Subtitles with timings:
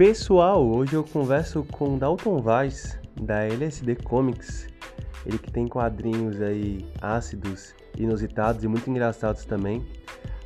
[0.00, 4.66] Pessoal, hoje eu converso com Dalton Vaz, da LSD Comics.
[5.26, 9.84] Ele que tem quadrinhos aí ácidos, inusitados e muito engraçados também.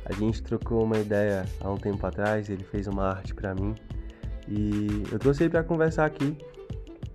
[0.03, 3.73] A gente trocou uma ideia há um tempo atrás, ele fez uma arte para mim
[4.45, 6.37] e eu trouxe ele para conversar aqui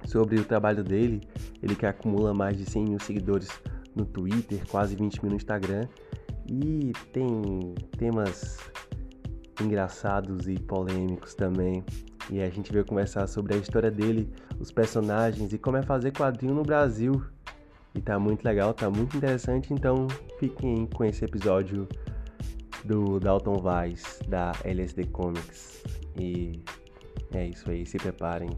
[0.06, 1.20] sobre o trabalho dele.
[1.62, 3.50] Ele que acumula mais de 100 mil seguidores
[3.94, 5.86] no Twitter, quase 20 mil no Instagram
[6.50, 8.56] e tem temas
[9.60, 11.84] engraçados e polêmicos também.
[12.30, 16.12] E a gente veio conversar sobre a história dele, os personagens e como é fazer
[16.12, 17.24] quadrinho no Brasil.
[17.92, 20.06] E tá muito legal, tá muito interessante, então
[20.38, 21.88] fiquem com esse episódio
[22.84, 25.82] do Dalton Vaz, da LSD Comics.
[26.16, 26.62] E
[27.32, 28.50] é isso aí, se preparem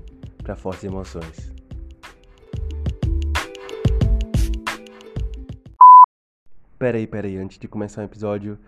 [0.42, 1.50] para fortes emoções.
[6.78, 8.58] Peraí, peraí, antes de começar o episódio,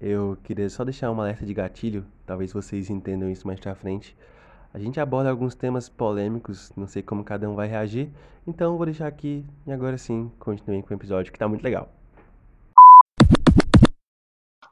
[0.00, 4.14] eu queria só deixar uma alerta de gatilho, talvez vocês entendam isso mais pra frente.
[4.74, 8.10] A gente aborda alguns temas polêmicos, não sei como cada um vai reagir,
[8.46, 11.92] então vou deixar aqui e agora sim, continuem com o episódio que tá muito legal.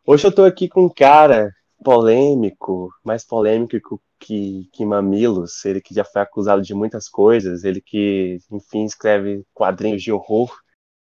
[0.06, 5.94] Hoje eu tô aqui com um cara polêmico, mais polêmico que, que Mamilos, ele que
[5.94, 10.50] já foi acusado de muitas coisas, ele que, enfim, escreve quadrinhos de horror,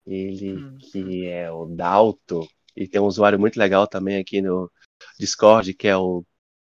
[0.05, 0.77] ele hum.
[0.77, 4.71] que é o Dalto, e tem um usuário muito legal também aqui no
[5.19, 6.23] Discord, que é o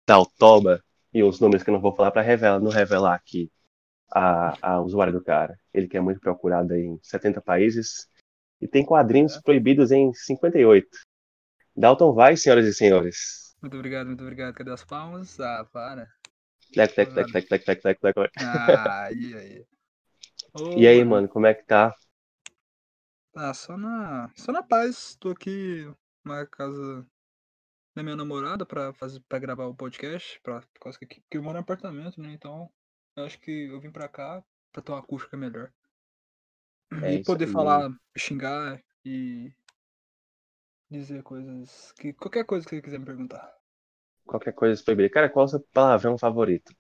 [0.09, 3.51] Daltoba, e os números que eu não vou falar para revelar, não revelar aqui
[4.11, 5.59] a, a usuário do cara.
[5.73, 8.09] Ele que é muito procurado em 70 países
[8.61, 9.41] e tem quadrinhos é.
[9.41, 10.89] proibidos em 58.
[11.75, 13.55] Dalton vai, senhoras e senhores.
[13.61, 14.55] Muito obrigado, muito obrigado.
[14.55, 15.39] Cadê as palmas?
[15.41, 16.09] Ah, para.
[16.73, 18.33] Clec, clec, clec, clec, clec, clec, clec, clec.
[18.39, 19.67] Ah, e aí?
[20.55, 21.95] Oh, e aí, mano, como é que tá?
[23.35, 25.17] Ah, só na, só na paz.
[25.21, 25.91] Tô aqui
[26.25, 27.07] na casa
[27.97, 31.43] da minha namorada pra, fazer, pra gravar o podcast, pra, por causa que, que eu
[31.43, 32.31] moro em apartamento, né?
[32.31, 32.71] Então
[33.17, 35.73] eu acho que eu vim pra cá pra ter uma acústica melhor.
[37.03, 39.51] É e poder falar, xingar e
[40.91, 41.93] dizer coisas.
[41.93, 43.57] que Qualquer coisa que você quiser me perguntar.
[44.27, 45.09] Qualquer coisa proibida.
[45.09, 46.77] Cara, qual é o seu palavrão favorito?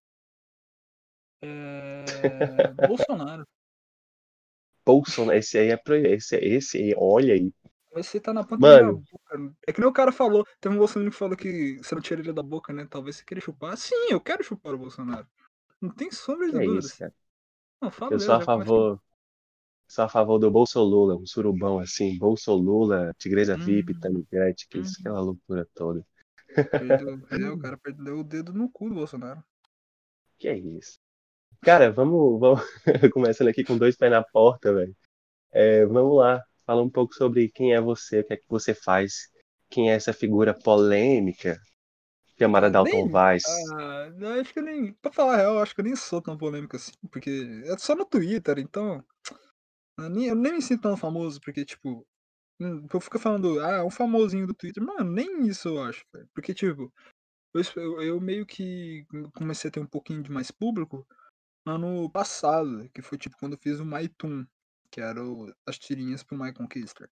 [1.40, 2.04] É...
[2.86, 3.48] Bolsonaro.
[4.84, 5.80] Bolsonaro, esse aí é
[6.12, 7.50] esse, esse aí, olha aí,
[8.02, 8.94] você tá na ponta Mano.
[8.94, 9.56] da boca.
[9.66, 10.46] É que nem o cara falou.
[10.60, 12.86] Teve um Bolsonaro que falou que você não tira ele da boca, né?
[12.88, 13.76] Talvez você queira chupar.
[13.76, 15.26] Sim, eu quero chupar o Bolsonaro.
[15.80, 16.78] Não tem sombra de dúvida.
[16.78, 17.14] Isso, cara.
[17.80, 19.00] Não, fala eu sou a favor.
[19.88, 23.60] Sou a favor do Bolsolula, um surubão assim, Bolsolula, Tigresa hum.
[23.60, 24.82] VIP, Tamigrete, que hum.
[24.82, 26.04] isso, aquela loucura toda.
[26.54, 29.42] Perdeu, é, o cara perdeu o dedo no cu do Bolsonaro.
[30.38, 30.98] Que é isso.
[31.62, 32.62] Cara, vamos, vamos
[33.14, 34.96] começando aqui com dois pés na porta, velho.
[35.52, 36.44] É, vamos lá.
[36.66, 39.28] Fala um pouco sobre quem é você, o que é que você faz,
[39.70, 41.56] quem é essa figura polêmica
[42.38, 43.44] chamada Dalton Vaz.
[43.72, 44.10] Ah,
[44.40, 44.92] acho que eu nem.
[44.94, 47.94] Pra falar a real, acho que eu nem sou tão polêmico assim, porque é só
[47.94, 49.04] no Twitter, então.
[49.98, 52.06] Eu nem, eu nem me sinto tão famoso, porque, tipo.
[52.60, 54.82] Hum, eu fico falando, ah, um famosinho do Twitter.
[54.82, 56.28] Mano, nem isso eu acho, velho.
[56.34, 56.92] Porque, tipo,
[57.76, 61.06] eu, eu meio que comecei a ter um pouquinho de mais público
[61.66, 64.46] ano passado, que foi tipo quando eu fiz o MyToon,
[64.90, 67.10] que eram as tirinhas pro Michael Kister.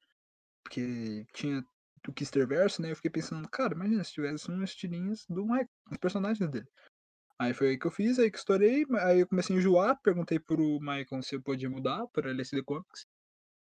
[0.63, 1.65] Porque tinha
[2.07, 2.91] o Kisterverse, né?
[2.91, 6.67] Eu fiquei pensando, cara, imagina se tivesse umas tirinhas do Michael, os personagens dele.
[7.39, 10.39] Aí foi aí que eu fiz, aí que estourei, aí eu comecei a enjoar, perguntei
[10.39, 13.07] pro Michael se eu podia mudar para LSD Comics.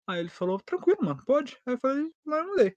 [0.06, 1.56] Aí ele falou, tranquilo, mano, pode.
[1.65, 2.76] Aí eu falei, mas eu mudei.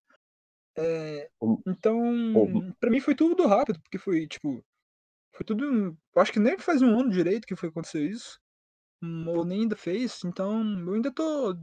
[0.75, 1.29] É,
[1.67, 4.63] então, pra mim foi tudo rápido, porque foi, tipo,
[5.33, 5.65] foi tudo.
[6.15, 8.39] Eu acho que nem faz um ano direito que foi acontecer isso
[9.27, 11.55] ou nem ainda fez, então eu ainda tô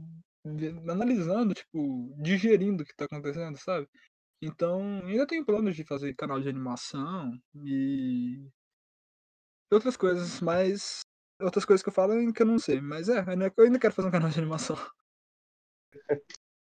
[0.89, 3.87] analisando, tipo, digerindo o que tá acontecendo, sabe?
[4.41, 7.31] Então, ainda tenho planos de fazer canal de animação
[7.63, 8.47] e
[9.71, 11.01] outras coisas, mas
[11.39, 14.07] outras coisas que eu falo que eu não sei, mas é, eu ainda quero fazer
[14.07, 14.77] um canal de animação.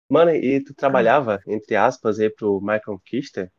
[0.09, 3.51] Mano, e tu trabalhava, entre aspas, aí pro Michael Kister?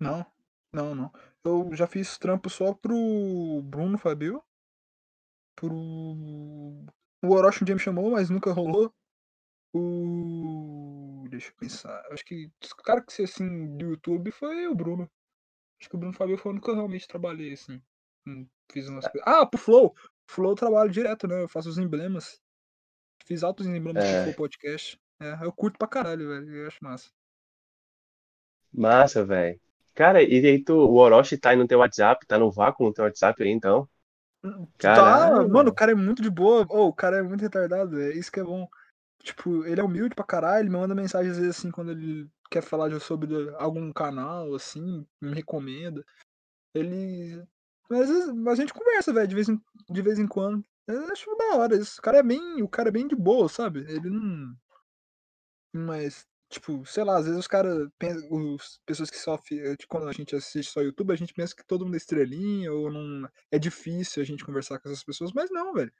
[0.00, 0.24] Não,
[0.72, 1.12] não, não.
[1.44, 4.42] Eu já fiz trampo só pro Bruno Fabio
[5.58, 6.86] pro.
[7.20, 8.92] O Orochi um dia me chamou, mas nunca rolou.
[9.74, 11.26] O.
[11.28, 12.00] Deixa eu pensar.
[12.10, 15.10] Acho que o cara que assim do YouTube foi o Bruno.
[15.80, 17.82] Acho que o Bruno Fabio foi o único que eu realmente trabalhei, assim.
[18.70, 19.26] Fiz umas coisas.
[19.26, 19.94] Ah, pro Flow!
[20.26, 21.42] Flow eu trabalho direto, né?
[21.42, 22.40] Eu faço os emblemas.
[23.24, 24.12] Fiz altos emblemas é.
[24.12, 24.98] pro Flow Podcast.
[25.20, 26.54] É, eu curto pra caralho, velho.
[26.54, 27.10] Eu acho massa.
[28.72, 29.60] Massa, velho.
[29.94, 32.92] Cara, e aí tu, o Orochi tá aí no teu WhatsApp, tá no vácuo no
[32.92, 33.88] teu WhatsApp aí, então?
[34.78, 35.46] Caralho.
[35.46, 36.66] Tá, mano, o cara é muito de boa.
[36.70, 38.68] Oh, o cara é muito retardado, é isso que é bom.
[39.22, 42.30] Tipo, ele é humilde pra caralho, ele me manda mensagem às vezes assim quando ele
[42.50, 46.04] quer falar sobre algum canal, assim, me recomenda.
[46.74, 47.42] Ele.
[47.90, 50.64] Mas a gente conversa, velho, de vez, em, de vez em quando.
[50.86, 51.98] Eu acho da hora isso.
[51.98, 52.62] O cara é bem.
[52.62, 53.80] O cara é bem de boa, sabe?
[53.80, 54.54] Ele não.
[55.74, 57.88] Mas, tipo, sei lá, às vezes os caras
[58.30, 59.38] Os pessoas que só.
[59.88, 62.90] Quando a gente assiste só YouTube, a gente pensa que todo mundo é estrelinha, ou
[62.90, 63.28] não.
[63.50, 65.92] É difícil a gente conversar com essas pessoas, mas não, velho.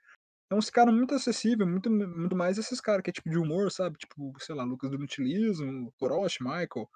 [0.51, 3.71] É uns caras muito acessível, muito, muito mais esses caras que é tipo de humor,
[3.71, 3.97] sabe?
[3.99, 6.89] Tipo, sei lá, Lucas do Mutilismo, Orochi, Michael.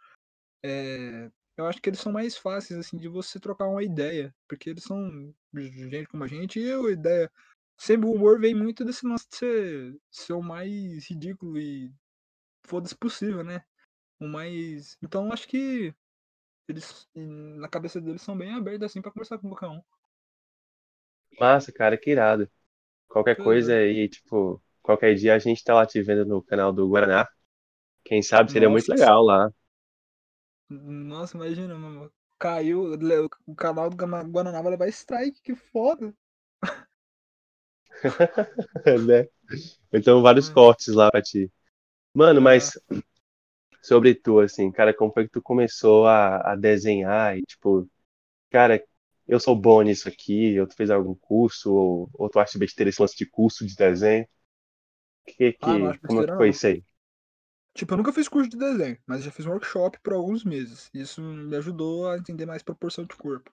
[0.63, 4.33] É, eu acho que eles são mais fáceis, assim, de você trocar uma ideia.
[4.47, 7.31] Porque eles são gente como a gente, e a ideia.
[7.77, 11.91] Sempre o humor vem muito desse lance de ser, ser o mais ridículo e
[12.63, 13.63] foda-se possível, né?
[14.19, 14.97] O mais.
[15.01, 15.93] Então acho que
[16.67, 19.81] eles, na cabeça deles, são bem abertos assim pra conversar com qualquer um.
[21.39, 22.49] Massa, cara, que irado.
[23.07, 26.87] Qualquer coisa aí, tipo, qualquer dia a gente tá lá te vendo no canal do
[26.87, 27.27] Guaraná.
[28.03, 29.51] Quem sabe seria Nossa, muito legal lá.
[30.69, 32.11] Nossa, imagina, mano.
[32.39, 32.93] Caiu,
[33.45, 36.13] o canal do Guaraná vai levar strike, que foda.
[39.07, 39.27] né?
[39.93, 40.53] Então, vários é.
[40.53, 41.51] cortes lá pra ti.
[42.13, 42.77] Mano, mas
[43.81, 47.89] sobre tu, assim, cara, como foi que tu começou a, a desenhar e, tipo,
[48.51, 48.83] cara,
[49.27, 53.01] eu sou bom nisso aqui, eu fez algum curso, ou, ou tu acha besteira esse
[53.01, 54.27] lance de curso de desenho?
[55.27, 56.83] Que, que, ah, como é que foi isso aí?
[57.75, 60.89] Tipo, eu nunca fiz curso de desenho, mas já fiz um workshop por alguns meses.
[60.93, 63.51] Isso me ajudou a entender mais proporção de corpo.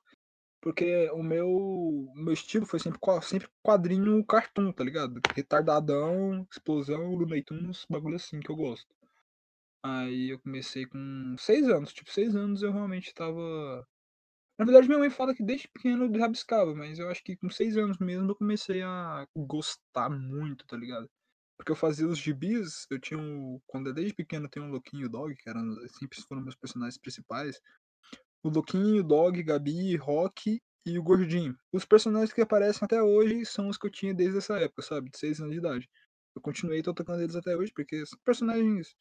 [0.60, 5.20] Porque o meu, meu estilo foi sempre, sempre quadrinho cartoon, tá ligado?
[5.34, 7.44] Retardadão, explosão, Looney
[7.88, 8.94] bagulho assim que eu gosto.
[9.82, 11.92] Aí eu comecei com seis anos.
[11.92, 13.86] Tipo, seis anos eu realmente tava.
[14.58, 17.48] Na verdade, minha mãe fala que desde pequeno eu rabiscava, mas eu acho que com
[17.48, 21.08] seis anos mesmo eu comecei a gostar muito, tá ligado?
[21.56, 23.58] Porque eu fazia os gibis, eu tinha um.
[23.66, 27.60] Quando desde pequeno eu tenho um Louquinho Dog, que eram, sempre foram meus personagens principais.
[28.42, 31.56] O Louquinho, o Dog, Gabi, Rock e o Gordinho.
[31.72, 35.10] Os personagens que aparecem até hoje são os que eu tinha desde essa época, sabe?
[35.10, 35.88] De 6 anos de idade.
[36.34, 38.94] Eu continuei tocando eles até hoje, porque são personagens.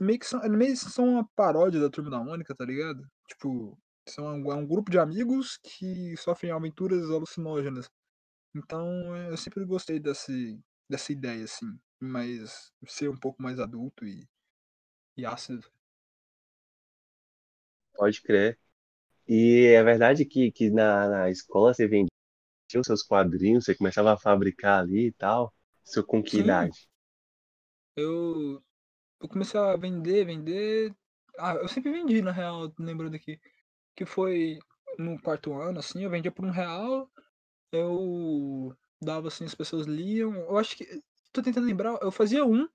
[0.00, 3.02] Meio que são, meio que são uma paródia da Turma da Mônica, tá ligado?
[3.28, 7.88] Tipo, são um, é um grupo de amigos que sofrem aventuras alucinógenas.
[8.54, 11.66] Então eu sempre gostei desse, dessa ideia, assim,
[12.00, 14.28] mas ser um pouco mais adulto e,
[15.16, 15.68] e ácido.
[18.00, 18.58] Pode crer.
[19.28, 22.08] E é verdade que, que na, na escola você vendia
[22.76, 25.52] os seus quadrinhos, você começava a fabricar ali e tal?
[25.84, 26.44] Isso com que Sim.
[26.44, 26.88] idade?
[27.94, 28.62] Eu,
[29.20, 30.94] eu comecei a vender, vender.
[31.38, 33.38] Ah, eu sempre vendi, na real, lembrando aqui.
[33.94, 34.58] Que foi
[34.98, 37.06] no quarto ano, assim, eu vendia por um real.
[37.70, 40.34] Eu dava assim, as pessoas liam.
[40.34, 40.86] Eu acho que.
[41.34, 42.66] Tô tentando lembrar, eu fazia um,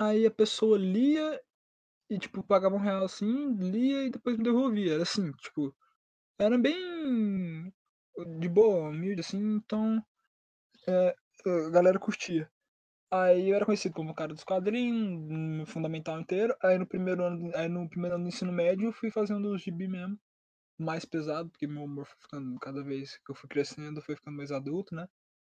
[0.00, 1.40] aí a pessoa lia
[2.14, 4.94] e, tipo, pagava um real assim, lia e depois me devolvia.
[4.94, 5.74] Era assim, tipo.
[6.38, 7.72] Era bem
[8.38, 10.04] de boa, humilde, assim, então.
[10.88, 11.14] É,
[11.46, 12.50] a galera curtia.
[13.10, 16.56] Aí eu era conhecido como o cara dos quadrinhos, no fundamental inteiro.
[16.62, 19.62] Aí no primeiro ano, aí no primeiro ano do ensino médio eu fui fazendo os
[19.62, 20.18] gibi mesmo.
[20.78, 24.36] Mais pesado, porque meu humor foi ficando, cada vez que eu fui crescendo, foi ficando
[24.36, 25.06] mais adulto, né?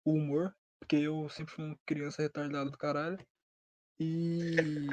[0.09, 3.19] o humor, porque eu sempre fui uma criança retardada do caralho.
[4.01, 4.87] E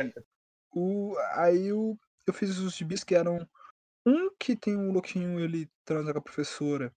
[0.75, 3.47] o, aí eu, eu fiz os gibis que eram
[4.05, 6.93] um que tem um louquinho, ele transa com a professora.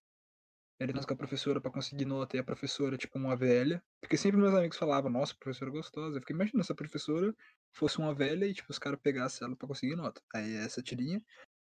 [0.79, 3.83] Ele transa com a professora pra conseguir nota e a professora, tipo, uma velha.
[4.01, 6.17] Porque sempre meus amigos falavam, nossa, professora gostosa.
[6.17, 7.35] Eu fiquei imaginando se a professora
[7.73, 10.21] fosse uma velha e, tipo, os caras pegassem ela pra conseguir nota.
[10.33, 11.23] Aí é essa tirinha.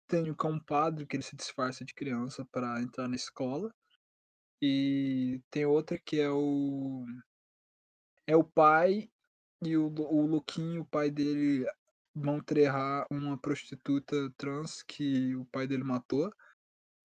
[0.08, 3.74] Tem o cão padre, que ele se disfarça de criança para entrar na escola.
[4.62, 7.06] E tem outra que é o.
[8.28, 9.10] É o pai
[9.62, 11.66] e o, o Luquinho, o pai dele,
[12.14, 16.32] vão trerrar uma prostituta trans que o pai dele matou.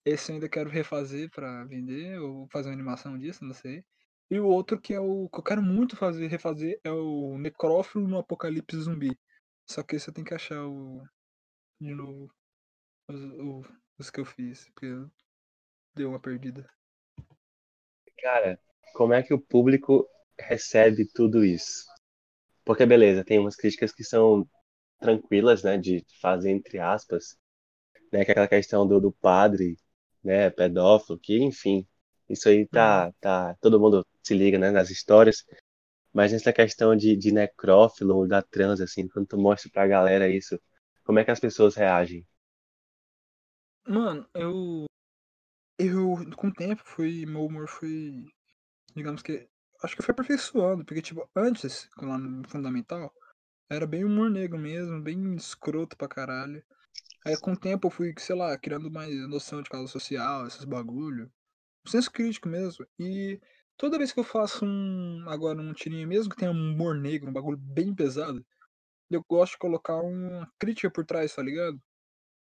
[0.04, 3.84] Esse eu ainda quero refazer para vender, ou fazer uma animação disso, não sei.
[4.30, 8.06] E o outro que é o que eu quero muito fazer, refazer é o Necrófilo
[8.06, 9.16] no Apocalipse Zumbi.
[9.68, 11.02] Só que esse eu tenho que achar o.
[11.80, 12.32] De novo.
[13.08, 13.66] Os, os,
[13.98, 14.86] os que eu fiz, porque
[15.94, 16.68] deu uma perdida.
[18.18, 18.58] Cara,
[18.94, 20.08] como é que o público
[20.38, 21.84] recebe tudo isso?
[22.64, 24.48] Porque, beleza, tem umas críticas que são
[24.98, 27.36] tranquilas, né, de fazer entre aspas,
[28.12, 29.76] né, que é aquela questão do, do padre,
[30.24, 31.86] né, pedófilo, que, enfim,
[32.28, 33.12] isso aí tá, uhum.
[33.20, 35.44] tá, todo mundo se liga, né, nas histórias,
[36.12, 40.58] mas nessa questão de, de necrófilo, da trans, assim, quando tu mostra pra galera isso,
[41.04, 42.26] como é que as pessoas reagem?
[43.86, 44.86] Mano, eu
[45.78, 48.24] eu, com o tempo, fui, meu humor foi,
[48.94, 49.48] digamos que,
[49.82, 53.12] acho que foi aperfeiçoando, porque, tipo, antes, lá no Fundamental,
[53.70, 56.64] era bem humor negro mesmo, bem escroto pra caralho.
[57.26, 60.64] Aí, com o tempo, eu fui, sei lá, criando mais noção de causa social, esses
[60.64, 61.32] bagulho.
[61.88, 62.86] senso crítico mesmo.
[62.98, 63.40] E
[63.76, 67.30] toda vez que eu faço um agora um tirinho mesmo que tenha um humor negro,
[67.30, 68.44] um bagulho bem pesado,
[69.10, 71.80] eu gosto de colocar uma crítica por trás, tá ligado?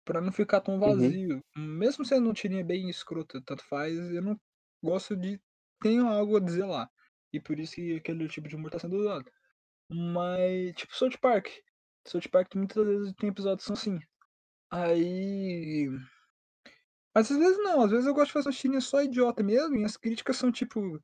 [0.06, 1.18] Pra não ficar tão Uhum.
[1.20, 1.42] vazio.
[1.56, 4.40] Mesmo sendo um tirinha bem escroto, tanto faz, eu não
[4.84, 5.42] gosto de
[5.82, 6.90] ter algo a dizer lá.
[7.34, 9.32] E por isso que aquele tipo de humor tá sendo usado.
[9.94, 11.48] Mas, tipo, South Park.
[12.08, 14.00] South Park muitas vezes tem episódios que são assim.
[14.72, 15.88] Aí.
[17.14, 19.78] Mas às vezes não, às vezes eu gosto de fazer uma tirinha só idiota mesmo,
[19.78, 21.00] e as críticas são tipo.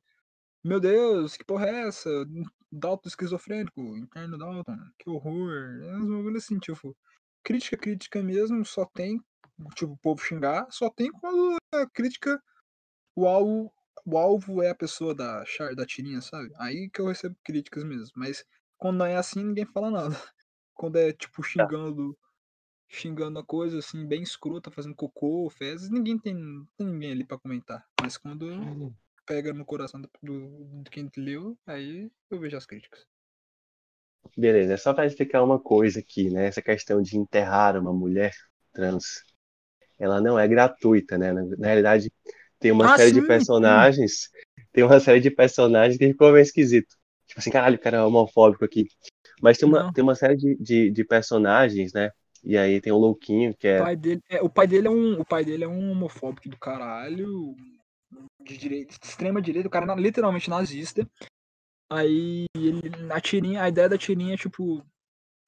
[0.64, 2.10] Meu Deus, que porra é essa?
[2.70, 5.82] Dalton esquizofrênico, interno Dalton, que horror.
[5.84, 6.96] É uns bagulho assim, tipo.
[7.44, 9.18] Crítica, crítica mesmo, só tem,
[9.74, 12.42] tipo, o povo xingar, só tem quando a crítica,
[13.16, 13.72] o alvo,
[14.04, 15.44] o alvo é a pessoa da,
[15.74, 16.50] da tirinha, sabe?
[16.58, 18.12] Aí que eu recebo críticas mesmo.
[18.16, 18.44] Mas
[18.80, 20.16] quando não é assim, ninguém fala nada.
[20.74, 22.18] Quando é, tipo, xingando,
[22.88, 26.36] xingando a coisa, assim, bem escrota, fazendo cocô, fezes, ninguém tem,
[26.76, 27.86] tem ninguém ali pra comentar.
[28.00, 28.92] Mas quando
[29.26, 33.06] pega no coração do, do, de quem leu, aí eu vejo as críticas.
[34.36, 36.46] Beleza, é só para explicar uma coisa aqui, né?
[36.46, 38.32] Essa questão de enterrar uma mulher
[38.72, 39.24] trans,
[39.98, 41.32] ela não é gratuita, né?
[41.32, 42.12] Na, na realidade,
[42.60, 43.90] tem uma Ah, série sim, de sim.
[44.02, 44.30] personagens,
[44.72, 46.96] tem uma série de personagens que ficou meio esquisito.
[47.30, 48.88] Tipo assim, caralho, o cara é homofóbico aqui.
[49.40, 49.92] Mas tem uma, Não.
[49.92, 52.10] tem uma série de, de, de personagens, né?
[52.42, 53.78] E aí tem o Louquinho, que O é.
[53.78, 56.58] pai dele é, o pai dele é um, o pai dele é um homofóbico do
[56.58, 57.54] caralho,
[58.40, 61.08] de direita, de extrema direita, o cara é literalmente nazista.
[61.88, 64.84] Aí ele, a tirinha, a ideia da tirinha é tipo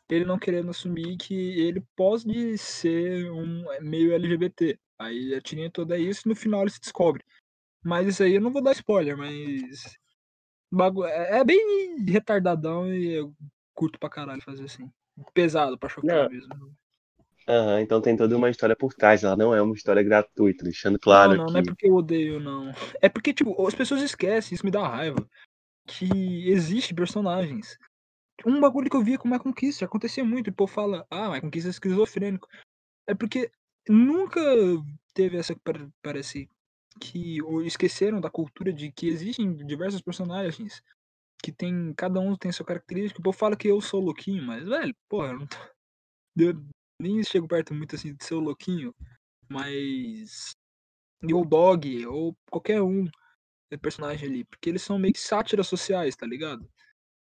[0.09, 4.79] ele não querendo assumir que ele pode ser um meio LGBT.
[5.01, 7.25] Aí a tirinha toda é isso, e no final ele se descobre.
[7.83, 9.99] Mas isso aí eu não vou dar spoiler, mas
[10.73, 13.33] bagu- é é bem retardadão e eu
[13.75, 14.91] curto pra caralho fazer assim.
[15.35, 16.75] Pesado pra chocar Não, mesmo.
[17.47, 20.95] aham, então tem toda uma história por trás, ela não é uma história gratuita, deixando
[20.95, 21.69] Não, claro não, não é que.
[21.69, 22.73] porque eu odeio, não.
[23.01, 25.29] É porque, tipo, as pessoas esquecem, isso me dá raiva.
[25.87, 27.77] Que existe personagens.
[28.47, 31.07] Um bagulho que eu via com o Michael Kister, acontecia muito, e o povo fala,
[31.11, 32.49] ah, Michael Kister é esquizofrênico.
[33.07, 33.51] É porque
[33.89, 34.41] nunca
[35.13, 36.49] teve essa, par- parece,
[37.01, 40.83] que esqueceram da cultura de que existem diversos personagens
[41.43, 43.21] que tem, cada um tem sua característica.
[43.21, 45.57] O povo fala que eu sou louquinho, mas, velho, porra, eu não tô,
[46.37, 46.67] eu
[47.01, 48.95] nem chego perto muito assim de ser o louquinho,
[49.49, 50.55] mas
[51.23, 53.07] e o Dog, ou qualquer um
[53.71, 56.69] é personagem ali, porque eles são meio que sátiras sociais, tá ligado?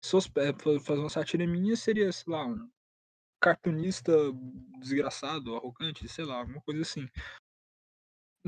[0.05, 2.71] Se fosse é, fa- fazer uma sátira minha, seria, sei lá, um
[3.41, 4.13] cartunista
[4.81, 7.09] desgraçado, arrogante, sei lá, alguma coisa assim.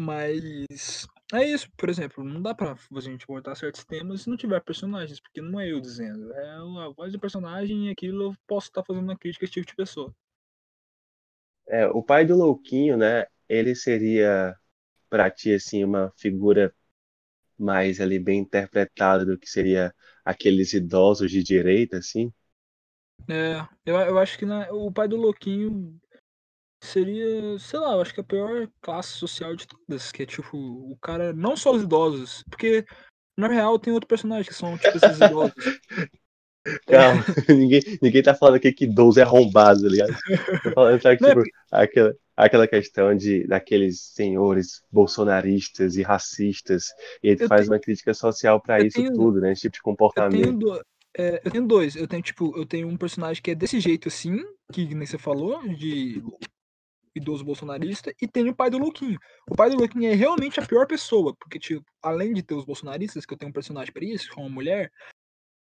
[0.00, 4.36] Mas é isso, por exemplo, não dá pra a gente abordar certos temas se não
[4.36, 8.36] tiver personagens, porque não é eu dizendo, é a voz do personagem e aquilo eu
[8.46, 10.14] posso estar fazendo uma crítica a esse tipo de pessoa.
[11.66, 13.26] É, o pai do Louquinho, né?
[13.48, 14.54] Ele seria
[15.10, 16.74] pra ti, assim, uma figura
[17.58, 22.32] mais ali bem interpretada do que seria aqueles idosos de direita, assim.
[23.28, 26.00] É, eu, eu acho que né, o pai do Louquinho
[26.80, 30.56] seria, sei lá, eu acho que a pior classe social de todas, que é tipo,
[30.56, 32.84] o cara, não só os idosos, porque
[33.36, 35.54] na real tem outro personagem que são tipo esses idosos.
[36.86, 40.14] Calma, ninguém, ninguém tá falando aqui que idoso é arrombado, tá ligado?
[40.62, 46.86] Tô falando é tipo, aquela, aquela questão de daqueles senhores bolsonaristas e racistas,
[47.22, 49.52] e ele Eu faz tenho- uma crítica social pra eu isso tenho- tudo, né?
[49.52, 50.82] Esse tipo de comportamento.
[51.16, 51.96] é, eu tenho dois.
[51.96, 54.36] Eu tenho, tipo, eu tenho um personagem que é desse jeito assim,
[54.72, 56.22] que nem você falou, de
[57.18, 59.18] idoso bolsonarista, e tem o pai do Louquinho.
[59.50, 62.64] O pai do Louquinho é realmente a pior pessoa, porque, tipo, além de ter os
[62.64, 64.90] bolsonaristas, que eu tenho um personagem pra isso, que é uma mulher,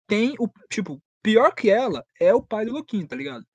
[0.07, 3.45] tem o, tipo, pior que ela é o pai do Louquinho, tá ligado?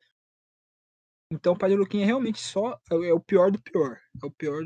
[1.33, 4.01] Então o pai do Louquinho é realmente só, é o- é o pior do pior.
[4.21, 4.63] É o pior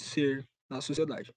[0.00, 1.30] ser na sociedade.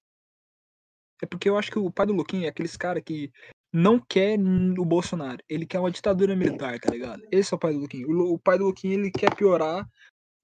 [1.22, 3.30] É porque eu acho que o pai do Luquinha é aqueles cara que
[3.72, 5.42] não quer o Bolsonaro.
[5.48, 7.22] Ele quer uma ditadura militar, tá ligado?
[7.30, 8.06] Esse é o pai do Luquinha.
[8.06, 9.88] O, pai do Luquinha, ele quer piorar.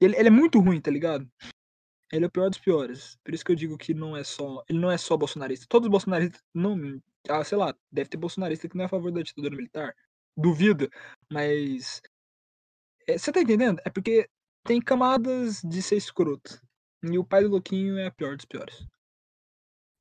[0.00, 1.28] Ele, ele é muito ruim, tá ligado?
[2.12, 3.16] Ele é o pior dos piores.
[3.22, 4.64] Por isso que eu digo que não é só.
[4.68, 5.66] Ele não é só bolsonarista.
[5.68, 6.42] Todos os bolsonaristas.
[6.54, 7.00] Não.
[7.28, 9.94] Ah, sei lá, deve ter bolsonarista que não é a favor da ditadura militar.
[10.36, 10.88] Duvido.
[11.30, 12.00] Mas.
[13.06, 13.80] é, Você tá entendendo?
[13.84, 14.28] É porque
[14.64, 16.60] tem camadas de ser escroto.
[17.02, 18.86] E o pai do Luquinho é a pior dos piores.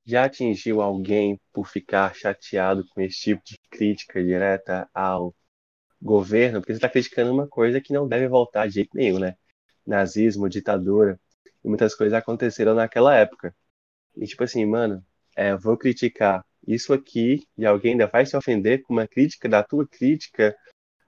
[0.05, 5.35] Já atingiu alguém por ficar chateado com esse tipo de crítica direta ao
[6.01, 6.61] governo?
[6.61, 9.35] Porque você está criticando uma coisa que não deve voltar de jeito nenhum, né?
[9.87, 11.19] Nazismo, ditadura,
[11.63, 13.55] e muitas coisas aconteceram naquela época.
[14.15, 18.81] E tipo assim, mano, é, vou criticar isso aqui e alguém ainda vai se ofender
[18.83, 20.55] com uma crítica da tua crítica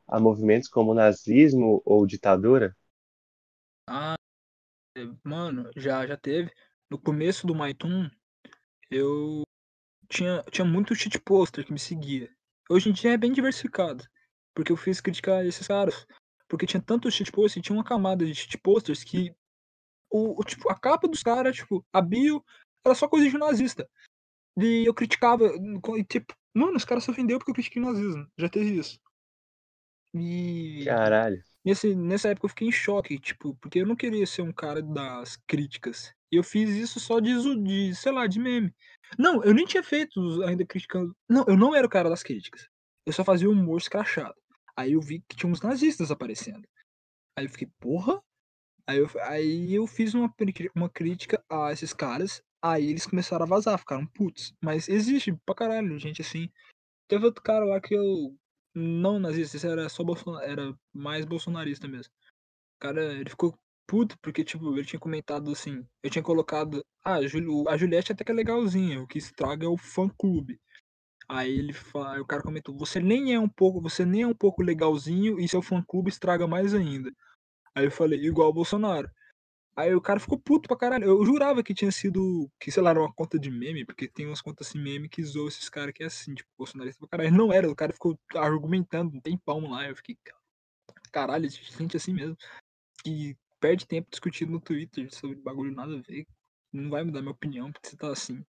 [0.07, 2.75] a movimentos como nazismo ou ditadura?
[3.88, 4.15] Ah,
[4.98, 6.51] é, mano, já já teve.
[6.89, 8.09] No começo do Maitum,
[8.89, 9.43] eu
[10.07, 12.29] tinha, tinha muito cheat poster que me seguia.
[12.69, 14.03] Hoje em dia é bem diversificado.
[14.53, 16.05] Porque eu fiz criticar esses caras.
[16.50, 19.34] Porque tinha tanto cheat poster, tinha uma camada de cheat posters que
[20.12, 22.44] o, o, tipo, a capa dos caras, tipo, a bio
[22.84, 23.88] era só coisa de nazista.
[24.58, 25.46] E eu criticava,
[25.96, 28.27] e, tipo, mano, os caras se ofendeu porque eu critiquei nazismo.
[28.38, 29.00] Já teve isso.
[30.13, 30.84] E.
[30.86, 31.41] Caralho.
[31.63, 34.82] Nesse, nessa época eu fiquei em choque, tipo, porque eu não queria ser um cara
[34.82, 36.13] das críticas.
[36.32, 38.74] E eu fiz isso só de, de, sei lá, de meme.
[39.18, 41.15] Não, eu nem tinha feito ainda criticando.
[41.27, 42.68] Não, eu não era o cara das críticas.
[43.06, 44.36] Eu só fazia humor escrachado.
[44.79, 46.65] Aí eu vi que tinha uns nazistas aparecendo.
[47.38, 48.24] Aí eu fiquei, porra?
[48.88, 50.33] Aí eu, aí eu fiz uma,
[50.74, 52.41] uma crítica a esses caras.
[52.63, 54.53] Aí eles começaram a vazar, ficaram putos.
[54.63, 56.50] Mas existe pra caralho, gente assim.
[57.09, 58.33] Teve outro cara lá que eu.
[58.74, 62.13] Não nazista, esse era só Bolsonaro, era mais bolsonarista mesmo.
[62.77, 63.53] O cara, ele ficou
[63.86, 65.86] puto porque, tipo, ele tinha comentado assim.
[66.01, 66.86] Eu tinha colocado.
[67.03, 69.01] Ah, a Juliette até que é legalzinha.
[69.01, 70.57] O que estraga é o fã clube.
[71.29, 74.33] Aí ele fala, o cara comentou, você nem é um pouco, você nem é um
[74.33, 77.12] pouco legalzinho e seu fã clube estraga mais ainda.
[77.75, 79.07] Aí eu falei, igual o Bolsonaro.
[79.75, 81.05] Aí o cara ficou puto pra caralho.
[81.05, 84.25] Eu jurava que tinha sido, que sei lá, era uma conta de meme, porque tem
[84.25, 87.38] umas contas assim meme que zoam esses caras que é assim, tipo, bolsonarista pra caralho.
[87.38, 89.88] Não era, o cara ficou argumentando um tempão lá.
[89.88, 90.17] Eu fiquei,
[91.12, 92.36] caralho, gente assim mesmo.
[93.03, 96.25] Que perde tempo discutindo no Twitter sobre bagulho nada a ver.
[96.74, 98.43] Não vai mudar minha opinião porque você tá assim.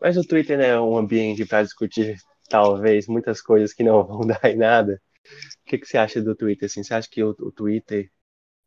[0.00, 2.16] Mas o Twitter né, é um ambiente para discutir,
[2.48, 5.00] talvez, muitas coisas que não vão dar em nada.
[5.62, 6.66] O que, que você acha do Twitter?
[6.66, 8.10] Assim, você acha que o, o Twitter,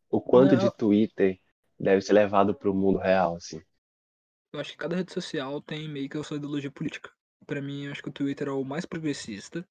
[0.08, 0.64] o quanto não.
[0.64, 1.40] de Twitter
[1.78, 3.36] deve ser levado para o mundo real?
[3.36, 3.60] Assim?
[4.52, 7.10] Eu acho que cada rede social tem meio que a sua ideologia política.
[7.44, 9.66] Para mim, eu acho que o Twitter é o mais progressista,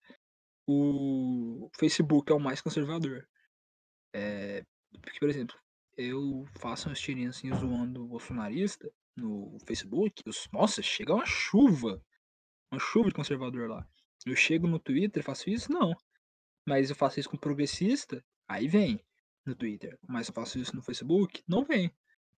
[0.68, 3.28] o Facebook é o mais conservador.
[4.14, 4.64] É...
[5.02, 5.56] Porque, por exemplo,
[5.98, 12.02] eu faço umas tirinhas assim zoando o bolsonarista, no Facebook, os, nossa, chega uma chuva.
[12.72, 13.88] Uma chuva de conservador lá.
[14.26, 15.72] Eu chego no Twitter e faço isso?
[15.72, 15.94] Não.
[16.68, 19.04] Mas eu faço isso com progressista, aí vem
[19.46, 19.98] no Twitter.
[20.08, 21.44] Mas eu faço isso no Facebook?
[21.48, 21.92] Não vem.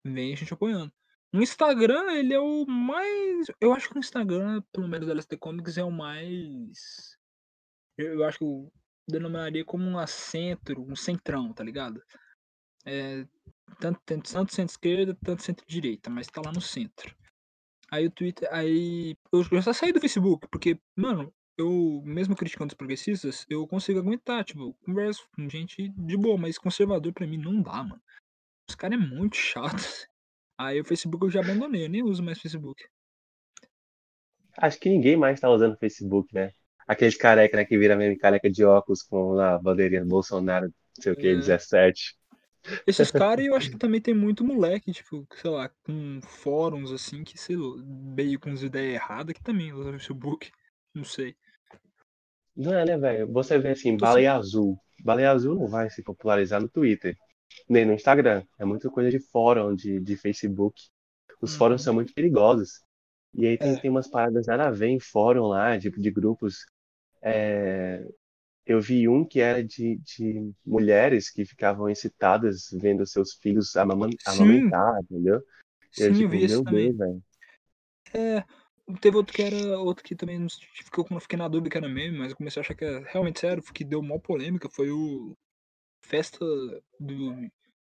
[0.04, 0.92] Vem a gente apoiando.
[1.32, 3.48] No Instagram, ele é o mais.
[3.60, 7.18] Eu acho que o Instagram, pelo menos da LST Comics, é o mais.
[7.98, 8.72] Eu acho que eu
[9.08, 12.02] denominaria como um centro, um centrão, tá ligado?
[12.86, 13.28] É,
[13.80, 17.16] tanto, tanto centro-esquerda, tanto centro-direita, mas tá lá no centro.
[17.92, 18.48] Aí o Twitter.
[18.52, 19.16] Aí.
[19.32, 24.44] Eu, só saí do Facebook, porque, mano, eu, mesmo criticando os progressistas, eu consigo aguentar,
[24.44, 28.02] tipo, converso com gente de boa, mas conservador pra mim não dá, mano.
[28.70, 29.76] Os caras é muito chato.
[30.58, 32.84] Aí o Facebook eu já abandonei, eu nem uso mais Facebook.
[34.58, 36.52] Acho que ninguém mais tá usando Facebook, né?
[36.88, 41.12] Aqueles careca, né, que vira mesmo careca de óculos com a bandeirinha Bolsonaro, não sei
[41.12, 41.36] o que, é.
[41.36, 42.16] 17.
[42.86, 47.24] Esses caras, eu acho que também tem muito moleque, tipo, sei lá, com fóruns assim,
[47.24, 50.52] que sei lá, meio com as ideias erradas, que também usa o Facebook.
[50.94, 51.36] Não sei.
[52.56, 53.32] Não é, né, velho?
[53.32, 54.78] Você vê assim, baleia azul.
[55.04, 57.16] Baleia azul não vai se popularizar no Twitter,
[57.70, 58.44] nem no Instagram.
[58.58, 60.82] É muita coisa de fórum, de, de Facebook.
[61.42, 61.58] Os uhum.
[61.58, 62.82] fóruns são muito perigosos.
[63.34, 63.80] E aí tem, é.
[63.80, 66.66] tem umas paradas nada a ver em fórum lá, tipo, de grupos
[67.22, 68.06] é,
[68.66, 75.00] eu vi um que era de, de mulheres que ficavam excitadas vendo seus filhos amamentar,
[75.02, 75.42] entendeu?
[75.92, 76.94] Sim, eu, eu vi isso também.
[76.94, 77.22] Deus,
[78.14, 78.44] é,
[79.00, 80.46] teve outro que era outro que também
[80.84, 83.40] ficou, fiquei na dúvida que era meme, mas eu comecei a achar que é realmente
[83.40, 85.38] sério, que deu mó polêmica, foi o
[86.02, 86.46] Festa
[87.00, 87.50] do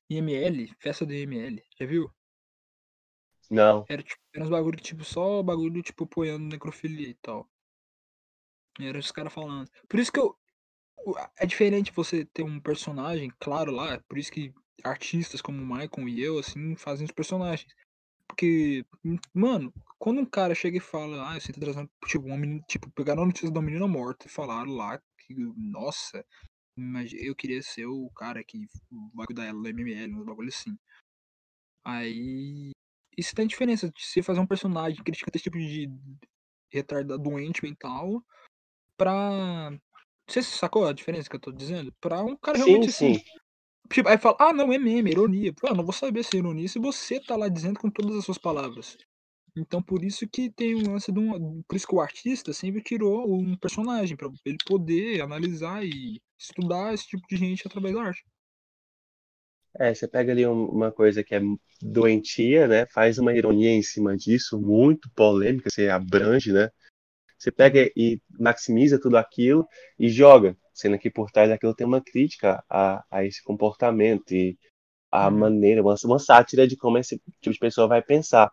[0.09, 2.11] IML, Festa do IML, já viu?
[3.51, 3.85] Não.
[3.89, 7.49] Era, tipo, era uns bagulho tipo, só bagulho tipo apoiando necrofilia e tal.
[8.79, 9.69] E era os caras falando.
[9.89, 10.35] Por isso que eu,
[11.39, 14.53] é diferente você ter um personagem, claro, lá, por isso que
[14.85, 17.73] artistas como o Michael e eu, assim, fazem os personagens.
[18.27, 18.85] Porque,
[19.35, 23.23] mano, quando um cara chega e fala, ah, eu sinto trazendo, tipo, uma tipo, pegaram
[23.23, 26.25] a notícia da menina morta e falaram lá que, nossa,
[26.77, 28.67] mas eu queria ser o cara que
[29.15, 30.77] vai cuidar dela do MML, um bagulho assim.
[31.85, 32.71] Aí,
[33.17, 35.91] isso tem diferença de você fazer um personagem que critica esse tipo de
[36.73, 38.25] retardado doente mental
[38.97, 39.71] pra
[40.33, 41.93] você sacou a diferença que eu tô dizendo?
[42.01, 43.19] Pra um cara realmente sim, assim.
[43.19, 43.25] Sim.
[43.93, 45.53] Tipo, aí fala, ah, não, é meme, é ironia.
[45.53, 48.17] Pô, eu não vou saber se é ironia se você tá lá dizendo com todas
[48.17, 48.97] as suas palavras.
[49.55, 51.63] Então, por isso que tem um lance de um.
[51.69, 56.95] Por isso que o artista sempre tirou um personagem, para ele poder analisar e estudar
[56.95, 58.25] esse tipo de gente através da arte.
[59.79, 61.41] É, você pega ali uma coisa que é
[61.83, 62.87] doentia, né?
[62.87, 66.71] Faz uma ironia em cima disso, muito polêmica, você abrange, né?
[67.43, 69.67] Você pega e maximiza tudo aquilo
[69.99, 74.57] e joga, sendo que por trás daquilo tem uma crítica a, a esse comportamento e
[75.11, 75.39] a uhum.
[75.39, 78.49] maneira, uma, uma sátira de como esse tipo de pessoa vai pensar.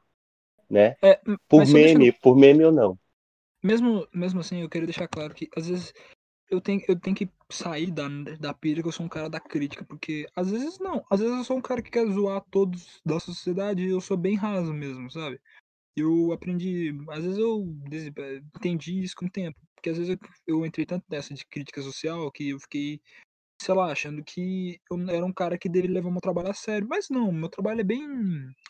[0.68, 0.96] né?
[1.04, 2.98] É, Por meme, por meme ou não.
[3.64, 5.94] mesmo, mesmo assim, eu queria deixar claro que às vezes
[6.50, 8.08] eu tenho, eu tenho que sair da,
[8.40, 11.38] da pira que eu sou um cara da crítica, porque às vezes não, às vezes
[11.38, 14.74] eu sou um cara que quer zoar todos da sociedade e eu sou bem raso
[14.74, 15.40] mesmo, sabe?
[15.96, 20.56] Eu aprendi, às vezes eu eh, entendi isso com o tempo, porque às vezes eu,
[20.60, 23.02] eu entrei tanto nessa de crítica social que eu fiquei,
[23.62, 26.88] sei lá, achando que eu era um cara que deveria levar meu trabalho a sério,
[26.90, 28.04] mas não, meu trabalho é bem,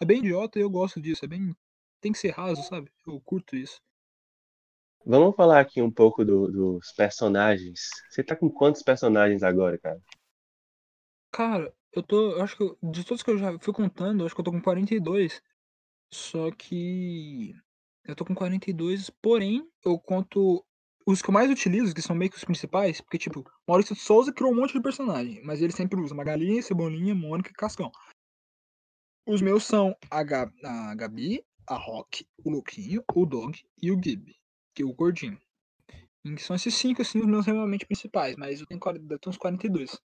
[0.02, 1.56] é bem idiota e eu gosto disso, é bem,
[2.02, 2.92] tem que ser raso, sabe?
[3.08, 3.82] Eu curto isso.
[5.06, 7.82] Vamos falar aqui um pouco do- dos personagens.
[8.10, 10.00] Você tá com quantos personagens agora, cara?
[11.32, 12.32] Cara, eu tô.
[12.34, 14.46] Eu acho que eu- de todos que eu já fui contando, eu acho que eu
[14.46, 15.42] tô com 42.
[16.14, 17.54] Só que.
[18.06, 20.66] Eu tô com 42, porém, eu conto
[21.06, 24.02] os que eu mais utilizo, que são meio que os principais, porque, tipo, Maurício de
[24.02, 27.92] Souza criou um monte de personagem, mas ele sempre usa Magalinha, Cebolinha, Mônica e Cascão.
[29.28, 34.00] Os meus são a, Ga- a Gabi, a Rock, o Louquinho, o Dog e o
[34.02, 34.36] Gib,
[34.74, 35.40] que é o gordinho.
[36.26, 39.32] E são esses cinco, assim, os meus realmente principais, mas eu tenho, 40 eu tenho
[39.32, 40.00] uns 42.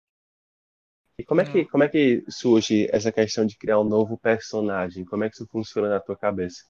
[1.21, 1.65] E como é, que, É.
[1.71, 5.05] como é que surge essa questão de criar um novo personagem?
[5.05, 6.63] Como é que isso funciona na tua cabeça?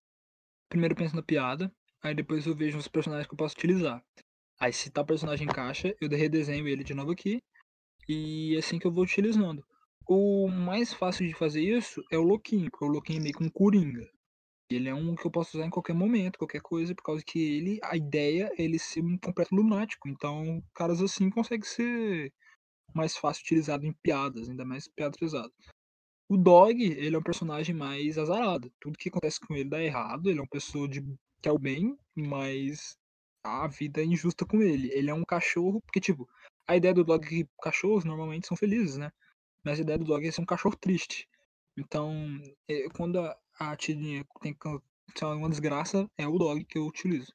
[0.70, 4.04] primeiro penso na piada, aí depois eu vejo os personagens que eu posso utilizar.
[4.60, 7.42] Aí se tal personagem encaixa, eu redesenho ele de novo aqui.
[8.10, 9.64] E é assim que eu vou utilizando.
[10.08, 13.44] O mais fácil de fazer isso é o Louquinho, porque o Louquinho é meio que
[13.44, 14.08] um coringa.
[14.70, 17.40] Ele é um que eu posso usar em qualquer momento, qualquer coisa, por causa que
[17.40, 20.10] ele, a ideia é ele ser um completo lunático.
[20.10, 22.34] Então, caras assim conseguem ser
[22.94, 25.52] mais fácil utilizado em piadas, ainda mais pesadas.
[26.30, 28.72] O Dog, ele é um personagem mais azarado.
[28.80, 30.30] Tudo que acontece com ele dá errado.
[30.30, 31.02] Ele é uma pessoa de
[31.42, 32.98] que é o bem, mas
[33.44, 34.90] a vida é injusta com ele.
[34.94, 36.30] Ele é um cachorro, porque, tipo,
[36.68, 39.12] a ideia do Dog é que cachorros normalmente são felizes, né?
[39.64, 41.28] Mas a ideia do Dog é ser um cachorro triste.
[41.78, 42.14] Então,
[42.70, 44.82] é, quando a, a tirinha tem que
[45.22, 47.34] uma desgraça, é o Dog que eu utilizo.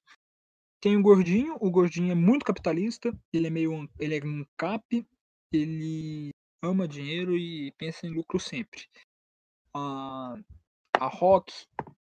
[0.80, 1.56] Tem o Gordinho.
[1.60, 3.12] O Gordinho é muito capitalista.
[3.32, 3.88] Ele é meio.
[3.98, 5.06] Ele é um cap.
[5.56, 6.30] Ele
[6.62, 8.86] ama dinheiro e pensa em lucro sempre.
[9.74, 10.36] A,
[10.98, 11.52] a Rock,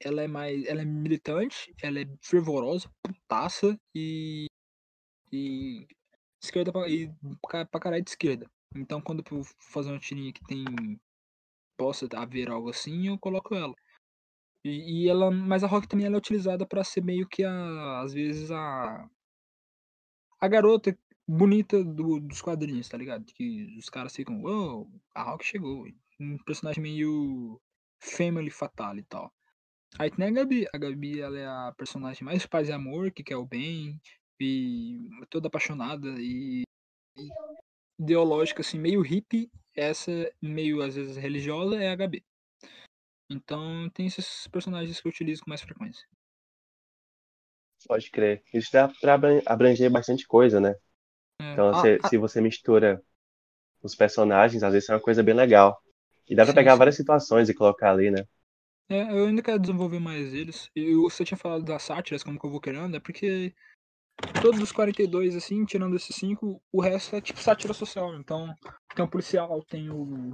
[0.01, 0.65] ela é mais.
[0.67, 4.47] Ela é militante, ela é fervorosa, putaça e.
[5.33, 5.87] e
[6.43, 7.13] esquerda pra, e
[7.71, 8.47] pra caralho de esquerda.
[8.75, 10.65] Então quando eu fazer uma tirinha que tem.
[11.77, 13.75] possa haver algo assim, eu coloco ela.
[14.65, 15.31] E, e ela.
[15.31, 18.01] Mas a Rock também ela é utilizada pra ser meio que a.
[18.01, 19.09] às vezes a.
[20.41, 23.25] a garota bonita do- dos quadrinhos, tá ligado?
[23.25, 25.87] Que os caras ficam, uou, a Rock chegou.
[26.21, 27.61] Um personagem meio
[27.99, 29.33] family fatal e tal.
[29.99, 30.67] Aí tem a Gabi.
[30.73, 34.01] A Gabi, ela é a personagem mais paz e amor, que quer o bem,
[34.41, 36.63] e toda apaixonada e,
[37.17, 37.29] e
[37.99, 39.51] ideológica, assim, meio hippie.
[39.75, 42.25] Essa, meio, às vezes, religiosa, é a Gabi.
[43.31, 46.07] Então, tem esses personagens que eu utilizo com mais frequência.
[47.87, 48.43] Pode crer.
[48.53, 50.75] Isso dá pra abran- abranger bastante coisa, né?
[51.41, 53.03] É, Então, se, a- se você mistura
[53.83, 55.81] os personagens, às vezes é uma coisa bem legal.
[56.29, 56.77] E dá pra Sim, pegar sim.
[56.77, 58.25] várias situações e colocar ali, né?
[58.89, 60.69] É, eu ainda quero desenvolver mais eles.
[60.77, 63.55] E você tinha falado das sátiras, como que eu vou criando, é porque
[64.41, 68.17] todos os 42, assim, tirando esses 5, o resto é tipo sátira social.
[68.17, 68.55] Então,
[68.97, 70.33] tem o policial, tem o.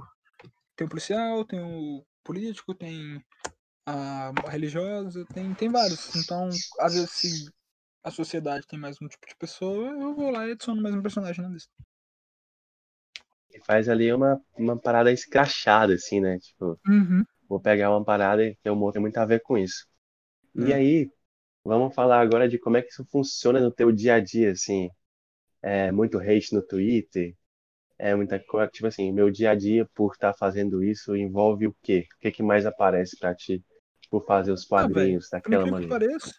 [0.75, 3.23] Tem o policial, tem o político, tem
[3.85, 6.15] a religiosa, tem, tem vários.
[6.15, 7.53] Então, às vezes, se
[8.03, 11.01] a sociedade tem mais um tipo de pessoa, eu vou lá e adiciono mais um
[11.01, 11.73] personagem na lista.
[13.49, 16.39] E faz ali uma, uma parada escrachada, assim, né?
[16.39, 17.25] Tipo, Uhum.
[17.49, 19.87] vou pegar uma parada e o humor tem muito a ver com isso.
[20.55, 20.73] E É.
[20.73, 21.11] aí,
[21.65, 24.89] vamos falar agora de como é que isso funciona no teu dia a dia, assim.
[25.63, 27.35] É muito hate no Twitter,
[27.99, 31.75] é muita coisa, tipo assim, meu dia a dia por estar fazendo isso envolve o
[31.83, 32.07] quê?
[32.17, 33.63] O que que mais aparece pra ti
[34.09, 35.93] por fazer os Ah, quadrinhos por daquela incrível que maneira?
[35.93, 36.33] pareça,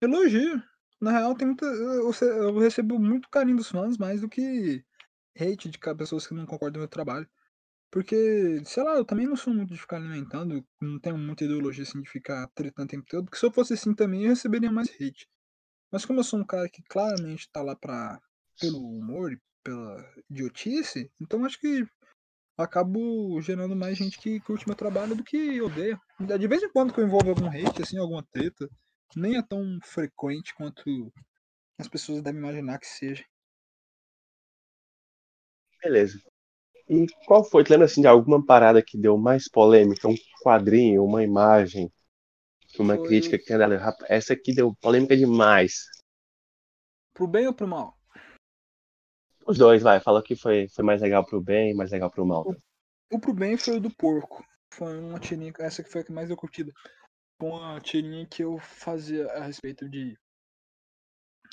[0.00, 0.62] elogio.
[1.00, 1.64] Na real, tem muita.
[1.64, 4.84] Eu, eu recebo muito carinho dos fãs, mais do que
[5.38, 7.28] hate de pessoas que não concordam com o meu trabalho.
[7.90, 11.84] Porque, sei lá, eu também não sou muito de ficar alimentando, não tenho muita ideologia
[11.84, 14.70] assim de ficar tretando o tempo todo, porque se eu fosse assim também eu receberia
[14.70, 15.26] mais hate.
[15.90, 18.20] Mas como eu sou um cara que claramente tá lá pra,
[18.60, 21.86] pelo humor e pela idiotice, então acho que
[22.58, 25.98] acabo gerando mais gente que curte meu trabalho do que odeia.
[26.20, 28.68] De vez em quando que eu envolvo algum hate, assim, alguma treta,
[29.16, 31.12] nem é tão frequente quanto
[31.78, 33.24] as pessoas devem imaginar que seja.
[35.82, 36.20] Beleza.
[36.88, 41.22] E qual foi, lembra assim de alguma parada que deu mais polêmica, um quadrinho, uma
[41.22, 41.92] imagem,
[42.78, 45.84] uma Foi crítica que tenha dado, "Rapaz, essa aqui deu polêmica demais.
[47.12, 47.98] pro bem ou pro mal?
[49.46, 52.46] Os dois, vai, fala que foi, foi mais legal pro bem, mais legal pro mal.
[53.10, 54.44] O pro bem foi o do porco.
[54.74, 56.72] Foi uma tirinha, essa que foi a que mais deu curtida.
[57.40, 60.16] Uma tirinha que eu fazia a respeito de.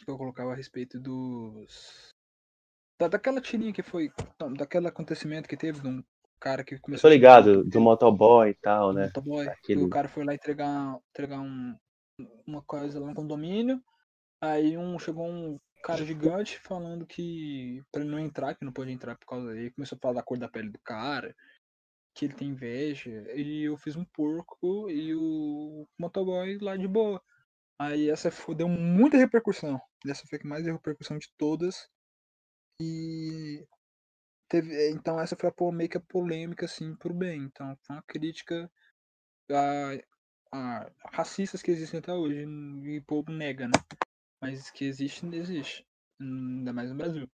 [0.04, 2.10] Que eu colocava a respeito dos.
[3.00, 4.12] Da, daquela tirinha que foi.
[4.39, 6.04] Não, daquele acontecimento que teve de um
[6.39, 7.10] cara que começou.
[7.10, 9.06] Tô ligado, do motoboy e tal, né?
[9.06, 9.48] Motoboy.
[9.48, 11.76] Aquele- O cara foi lá entregar, entregar um,
[12.45, 13.82] uma coisa lá no condomínio.
[14.41, 18.91] Aí um, chegou um cara gigante falando que pra ele não entrar, que não pode
[18.91, 19.71] entrar por causa dele.
[19.71, 21.34] Começou a falar da cor da pele do cara,
[22.15, 23.12] que ele tem inveja.
[23.36, 27.21] E eu fiz um porco e o motoboy lá de boa.
[27.78, 29.80] Aí essa foi, deu muita repercussão.
[30.08, 31.89] Essa foi a que mais deu repercussão de todas.
[32.82, 33.67] E
[34.49, 37.43] teve, então essa foi a meio que a polêmica assim pro bem.
[37.43, 38.71] Então foi uma crítica
[39.51, 39.99] a,
[40.54, 43.73] a racistas que existem até hoje e o povo nega, né?
[44.41, 45.86] Mas que existe, existe.
[46.19, 47.30] Ainda mais no Brasil.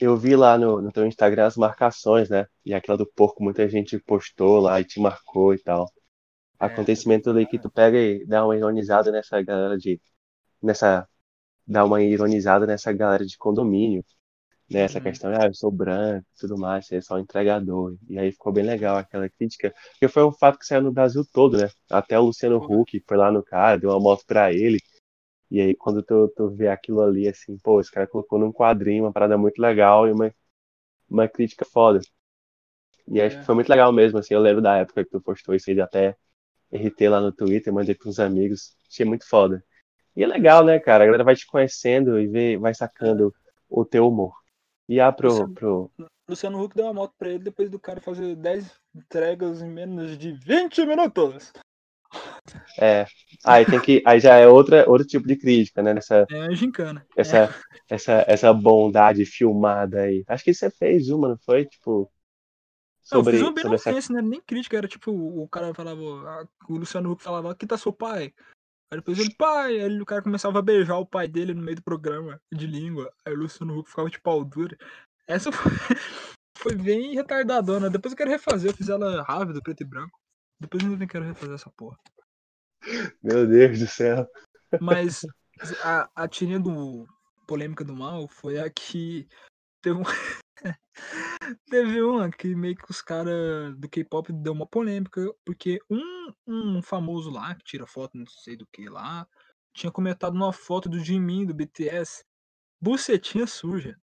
[0.00, 2.46] Eu vi lá no, no teu Instagram as marcações, né?
[2.64, 5.86] E aquela do porco, muita gente postou lá e te marcou e tal.
[6.60, 10.00] É, Acontecimento ali que tu pega e dá uma ironizada nessa galera de.
[10.62, 11.08] Nessa.
[11.66, 14.04] Dá uma ironizada nessa galera de condomínio.
[14.70, 14.80] Né?
[14.82, 15.04] Essa Uhum.
[15.04, 17.96] questão, ah, eu sou branco e tudo mais, você é só um entregador.
[18.08, 19.74] E aí ficou bem legal aquela crítica.
[19.92, 21.68] Porque foi um fato que saiu no Brasil todo, né?
[21.90, 22.68] Até o Luciano Foi.
[22.68, 24.78] Huck foi lá no cara, deu uma moto pra ele.
[25.50, 29.04] E aí, quando tu, tu vê aquilo ali, assim, pô, esse cara colocou num quadrinho
[29.04, 30.32] uma parada muito legal e uma,
[31.08, 32.00] uma crítica foda.
[33.08, 33.40] E acho É.
[33.40, 35.80] que foi muito legal mesmo, assim, eu lembro da época que tu postou isso aí,
[35.80, 36.16] até
[36.70, 39.64] RT lá no Twitter, mandei pros amigos, achei muito foda.
[40.14, 43.34] E é legal, né, cara, a galera vai te conhecendo e vê, vai sacando
[43.68, 44.34] o teu humor.
[44.88, 45.90] E ah, pro, Luciano- pro,
[46.28, 50.16] Luciano Huck deu uma moto pra ele depois do cara fazer 10 entregas em menos
[50.16, 51.52] de 20 minutos.
[52.78, 53.06] É,
[53.44, 57.06] aí tem que, aí já é outra, outro tipo de crítica, né, nessa, É gincana.
[57.16, 57.54] essa,
[57.88, 60.24] essa, essa bondade filmada aí.
[60.26, 61.64] Acho que você fez uma, não foi?
[61.64, 62.10] Tipo,
[63.12, 64.22] Não, eu sobre, fiz uma bem sobre essa né?
[64.22, 67.92] Nem crítica, era tipo, o cara falava, ah, o Luciano Huck falava, aqui tá seu
[67.92, 68.32] pai.
[68.92, 71.76] Aí depois ele, pai, aí o cara começava a beijar o pai dele no meio
[71.76, 73.12] do programa de língua.
[73.24, 74.76] Aí o Luciano Huck ficava de pau dura.
[75.28, 75.72] Essa foi,
[76.58, 77.88] foi bem retardadona.
[77.88, 80.18] Depois eu quero refazer, eu fiz ela rápido, preto e branco.
[80.58, 81.96] Depois eu ainda quero refazer essa porra.
[83.22, 84.26] Meu Deus do céu.
[84.80, 85.22] Mas
[85.82, 87.06] a, a tirinha do
[87.46, 89.28] Polêmica do Mal foi a que
[89.82, 90.02] teve um.
[91.68, 96.82] teve uma que meio que os caras do K-pop deu uma polêmica, porque um, um
[96.82, 99.26] famoso lá, que tira foto não sei do que lá,
[99.74, 102.24] tinha comentado numa foto do Jimin do BTS,
[102.80, 103.98] bucetinha suja.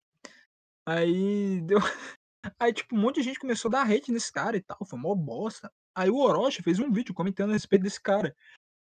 [0.85, 1.79] Aí deu.
[2.61, 4.99] Aí, tipo, um monte de gente começou a dar hate nesse cara e tal, foi
[4.99, 5.73] mó bosta.
[5.93, 8.35] Aí o Orochi fez um vídeo comentando a respeito desse cara.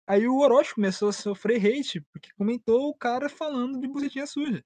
[0.09, 4.65] Aí o Orochi começou a sofrer hate, porque comentou o cara falando de bucetinha suja.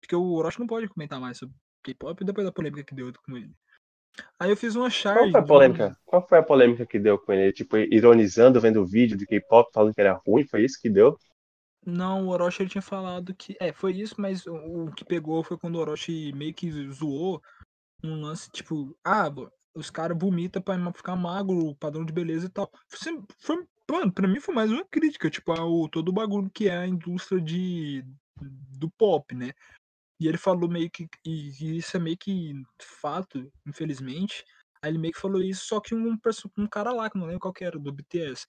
[0.00, 3.36] Porque o Orochi não pode comentar mais sobre K-pop depois da polêmica que deu com
[3.36, 3.54] ele.
[4.36, 5.30] Aí eu fiz uma Qual charge.
[5.30, 5.96] foi a de polêmica?
[6.04, 7.52] Qual foi a polêmica que deu com ele?
[7.52, 11.16] Tipo, ironizando, vendo o vídeo de K-pop, falando que era ruim, foi isso que deu?
[11.86, 13.56] Não, o Orochi ele tinha falado que.
[13.60, 17.40] É, foi isso, mas o, que pegou foi quando o Orochi meio que zoou
[18.02, 19.30] um lance, tipo, ah,
[19.72, 22.68] os caras vomitam pra ficar magro, padrão de beleza e tal.
[23.38, 26.76] Foi, mano, pra mim foi mais uma crítica, tipo, ao todo o bagulho que é
[26.78, 28.04] a indústria de,
[28.78, 29.52] do pop, né?
[30.20, 31.08] E ele falou meio que.
[31.24, 34.44] E, isso é meio que fato, infelizmente.
[34.82, 36.16] Aí ele meio que falou isso, só que um,
[36.58, 38.46] um cara lá, que não lembro qual que era, do BTS.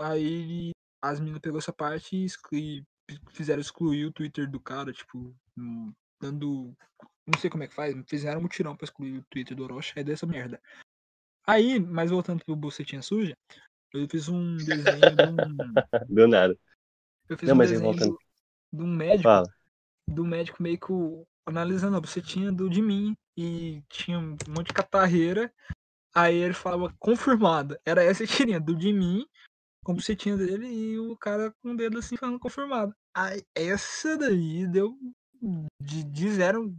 [0.00, 0.70] Aí
[1.02, 2.84] as meninas pegou essa parte e, exclu- e
[3.30, 6.74] fizeram excluir o Twitter do cara, tipo, hum, dando.
[7.26, 9.94] Não sei como é que faz, fizeram um mutirão pra excluir o Twitter do Orochi,
[9.96, 10.60] aí deu essa merda.
[11.46, 13.36] Aí, mas voltando pro Bucetinha Suja,
[13.92, 15.46] eu fiz um desenho de um.
[16.08, 16.58] Deu nada.
[17.28, 18.18] Eu fiz Não, um mas desenho voltando.
[18.72, 19.46] de um médico Fala.
[20.08, 20.92] do médico meio que
[21.46, 25.52] analisando a bucetinha do de mim e tinha um monte de catarreira.
[26.14, 27.78] Aí ele falava confirmado.
[27.84, 29.26] Era essa a tirinha do de mim
[29.84, 32.94] com a bucetinha dele e o cara com o dedo assim falando confirmado.
[33.14, 34.96] Aí essa daí deu
[35.80, 36.74] de, de zero,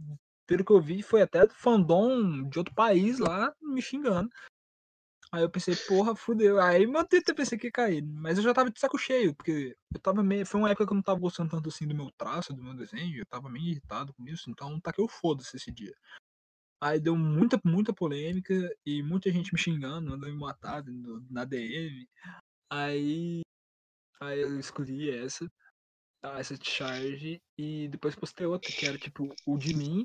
[0.46, 4.28] pelo que eu vi, foi até do fandom de outro país lá me xingando.
[5.30, 6.60] Aí eu pensei, porra, fudeu.
[6.60, 8.02] Aí meu Twitter pensei que ia cair.
[8.02, 10.46] Mas eu já tava de saco cheio, porque eu tava meio.
[10.46, 12.74] Foi uma época que eu não tava gostando tanto assim do meu traço, do meu
[12.74, 13.18] desenho.
[13.18, 15.94] Eu tava meio irritado com isso, então tá que eu foda-se esse dia.
[16.80, 18.54] Aí deu muita, muita polêmica
[18.86, 20.82] e muita gente me xingando, mandando me matar
[21.30, 22.08] na DM.
[22.70, 23.40] Aí.
[24.20, 25.48] Aí eu escolhi essa,
[26.22, 30.04] essa charge, e depois postei outra, que era tipo o de mim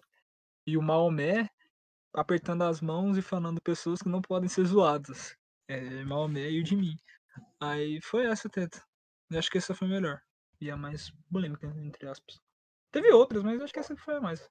[0.67, 1.49] e o Maomé
[2.13, 5.35] apertando as mãos e falando pessoas que não podem ser zoadas.
[5.67, 6.97] É, Maomé e o de mim.
[7.59, 8.83] Aí foi essa teta.
[9.29, 10.21] Eu acho que essa foi a melhor.
[10.61, 12.39] E a mais polêmica, entre aspas.
[12.91, 14.49] Teve outras, mas eu acho que essa foi a mais.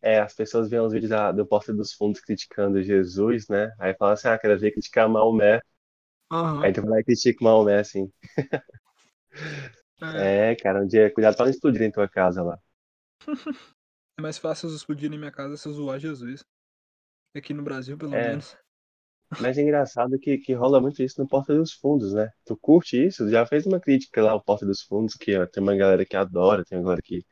[0.00, 3.72] É, as pessoas veem os vídeos da, do Porta dos Fundos criticando Jesus, né?
[3.78, 5.60] Aí falam assim, ah, quero ver criticar Maomé.
[6.30, 6.62] Aham.
[6.64, 8.10] Aí tu vai lá critica o Maomé, assim.
[10.00, 10.06] É,
[10.52, 12.58] É, cara, um dia, cuidado pra não explodir em tua casa lá.
[14.22, 16.44] é mais fácil eles explodirem minha casa se eu zoar Jesus.
[17.34, 18.30] Aqui no Brasil, pelo É.
[18.30, 18.56] menos.
[19.40, 22.28] Mas é engraçado que, que rola muito isso no Porta dos Fundos, né?
[22.44, 23.28] Tu curte isso?
[23.28, 26.16] Já fez uma crítica lá ao Porta dos Fundos, que ó, tem uma galera que
[26.16, 27.24] adora, tem uma galera que,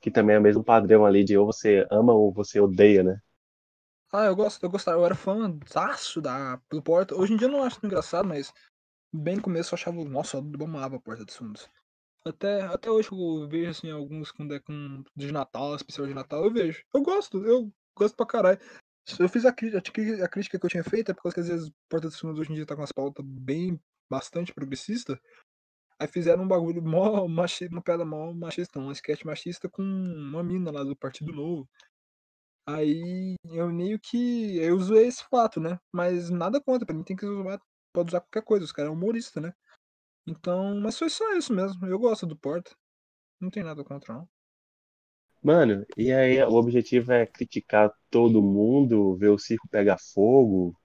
[0.00, 3.18] que também é o mesmo padrão ali de ou você ama ou você odeia, né?
[4.12, 5.50] Ah, eu gosto, eu gostava, eu era fã
[6.22, 7.14] da do Porta.
[7.16, 8.52] Hoje em dia eu não acho engraçado, mas
[9.12, 11.68] bem no começo eu achava, nossa, eu amava a Porta dos Fundos.
[12.24, 16.44] Até, até hoje eu vejo assim alguns quando é com de Natal, especial de Natal,
[16.44, 16.84] eu vejo.
[16.94, 18.60] Eu gosto, eu gosto pra caralho.
[19.18, 22.06] Eu fiz a, cri- a crítica que eu tinha feito, é porque às vezes Porta
[22.08, 25.20] dos Fundos hoje em dia tá com umas pautas bem bastante progressista.
[25.98, 30.42] Aí fizeram um bagulho mó machista, uma pedra mó machista, um sketch machista com uma
[30.44, 31.68] mina lá do Partido Novo.
[32.66, 34.56] Aí eu meio que.
[34.58, 35.78] Eu zoei esse fato, né?
[35.92, 37.60] Mas nada contra, pra mim tem que usar.
[37.92, 39.52] Pode usar qualquer coisa, os caras é humorista, né?
[40.26, 41.86] Então, mas foi só isso mesmo.
[41.86, 42.74] Eu gosto do Porta.
[43.40, 44.28] Não tem nada contra, não.
[45.42, 50.76] Mano, e aí o objetivo é criticar todo mundo, ver o circo pegar fogo,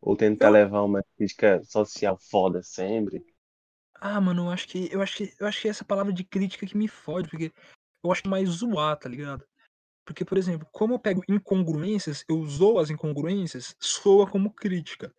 [0.00, 3.24] ou tentar Eu- levar uma crítica social foda sempre?
[4.00, 4.88] Ah, mano, eu acho que.
[4.92, 5.34] Eu acho que.
[5.38, 7.52] Eu acho que é essa palavra de crítica que me fode, porque
[8.04, 9.44] eu acho mais zoar, tá ligado?
[10.06, 15.14] Porque, por exemplo, como eu pego incongruências, eu zoo as incongruências, soa como crítica.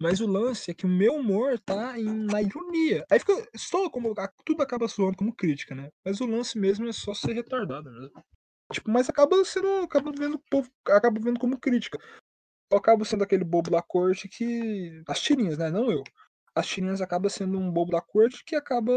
[0.00, 3.04] Mas o lance é que o meu humor tá em, na ironia.
[3.10, 3.34] Aí fica.
[3.56, 4.14] Soa como.
[4.44, 5.90] Tudo acaba soando como crítica, né?
[6.04, 8.24] Mas o lance mesmo é só ser retardado mesmo.
[8.72, 9.66] Tipo, mas acaba sendo.
[9.82, 10.70] Acaba vendo povo.
[10.86, 11.98] Acaba vendo como crítica.
[12.70, 15.02] Eu acabo sendo aquele bobo da corte que.
[15.08, 15.68] As tirinhas, né?
[15.68, 16.04] Não eu.
[16.54, 18.92] As tirinhas acaba sendo um bobo da corte que acaba.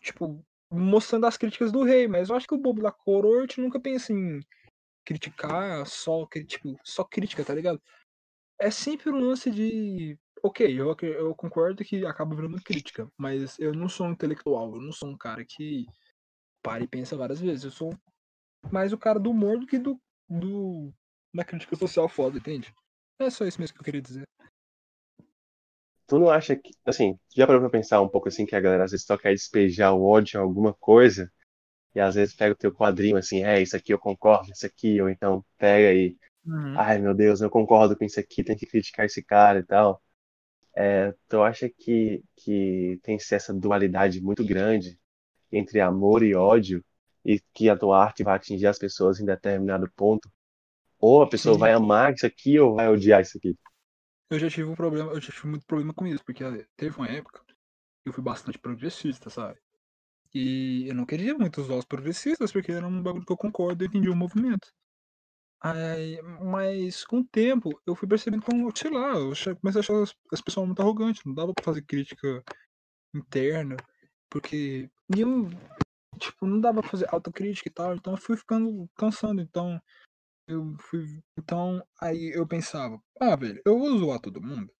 [0.00, 2.08] Tipo, mostrando as críticas do rei.
[2.08, 4.40] Mas eu acho que o bobo da corte nunca pensa em
[5.04, 7.80] criticar só, tipo, só crítica, tá ligado?
[8.58, 10.18] É sempre um lance de.
[10.42, 14.80] Ok, eu, eu concordo que acaba virando crítica, mas eu não sou um intelectual, eu
[14.80, 15.86] não sou um cara que
[16.62, 17.64] para e pensa várias vezes.
[17.64, 17.94] Eu sou
[18.70, 20.92] mais o cara do humor do que do, do
[21.46, 22.74] crítica social foda, entende?
[23.18, 24.24] É só isso mesmo que eu queria dizer.
[26.06, 28.84] Tu não acha que, assim, já parou pra pensar um pouco assim que a galera
[28.84, 31.32] às vezes só quer despejar o ódio em alguma coisa
[31.94, 35.00] e às vezes pega o teu quadrinho assim, é, isso aqui eu concordo, isso aqui,
[35.00, 36.16] ou então pega e,
[36.76, 40.02] ai meu Deus, eu concordo com isso aqui, tem que criticar esse cara e tal.
[40.76, 44.98] É, tu acha que, que tem essa dualidade muito grande
[45.52, 46.84] entre amor e ódio
[47.24, 50.28] e que a tua arte vai atingir as pessoas em determinado ponto?
[50.98, 51.60] Ou a pessoa Sim.
[51.60, 53.56] vai amar isso aqui ou vai odiar isso aqui?
[54.30, 56.42] Eu já tive um problema, eu já tive muito problema com isso, porque
[56.76, 57.54] teve uma época que
[58.08, 59.58] eu fui bastante progressista, sabe?
[60.34, 63.84] E eu não queria muito usar os progressistas, porque era um bagulho que eu concordo
[63.84, 64.66] e entendi o movimento.
[65.66, 70.02] Aí, mas com o tempo eu fui percebendo como, sei lá, eu comecei a achar
[70.02, 72.44] as, as pessoas muito arrogantes, não dava pra fazer crítica
[73.14, 73.74] interna,
[74.28, 75.48] porque nenhum,
[76.18, 79.80] tipo, não dava pra fazer autocrítica e tal, então eu fui ficando cansando, então
[80.46, 84.70] eu fui, então aí eu pensava, ah, velho, eu vou zoar todo mundo,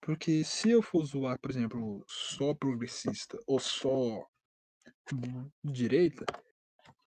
[0.00, 4.24] porque se eu for zoar, por exemplo, só progressista ou só
[5.64, 6.24] direita,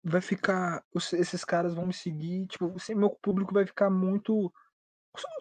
[0.04, 0.84] vai ficar.
[1.14, 2.48] Esses caras vão me seguir.
[2.48, 4.52] Tipo, meu público vai ficar muito.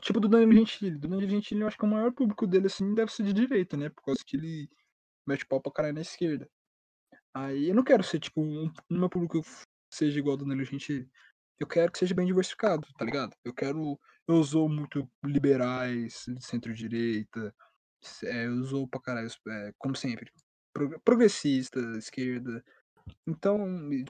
[0.03, 0.93] Tipo do Danilo Gentili.
[0.99, 3.77] Do Danilo Gentili, eu acho que o maior público dele, assim, deve ser de direita,
[3.77, 3.89] né?
[3.91, 4.69] Por causa que ele
[5.27, 6.49] mete pau pra caralho na esquerda.
[7.35, 9.41] Aí eu não quero ser, tipo, um, o meu público
[9.93, 11.09] seja igual ao do Danilo Gentili.
[11.61, 13.35] Eu quero que seja bem diversificado, tá ligado?
[13.45, 13.99] Eu quero.
[14.27, 17.55] Eu uso muito liberais, de centro-direita.
[18.25, 20.31] É, eu uso pra caralho, é, como sempre.
[20.73, 22.65] pro- Progressista, esquerda.
[23.27, 23.59] Então,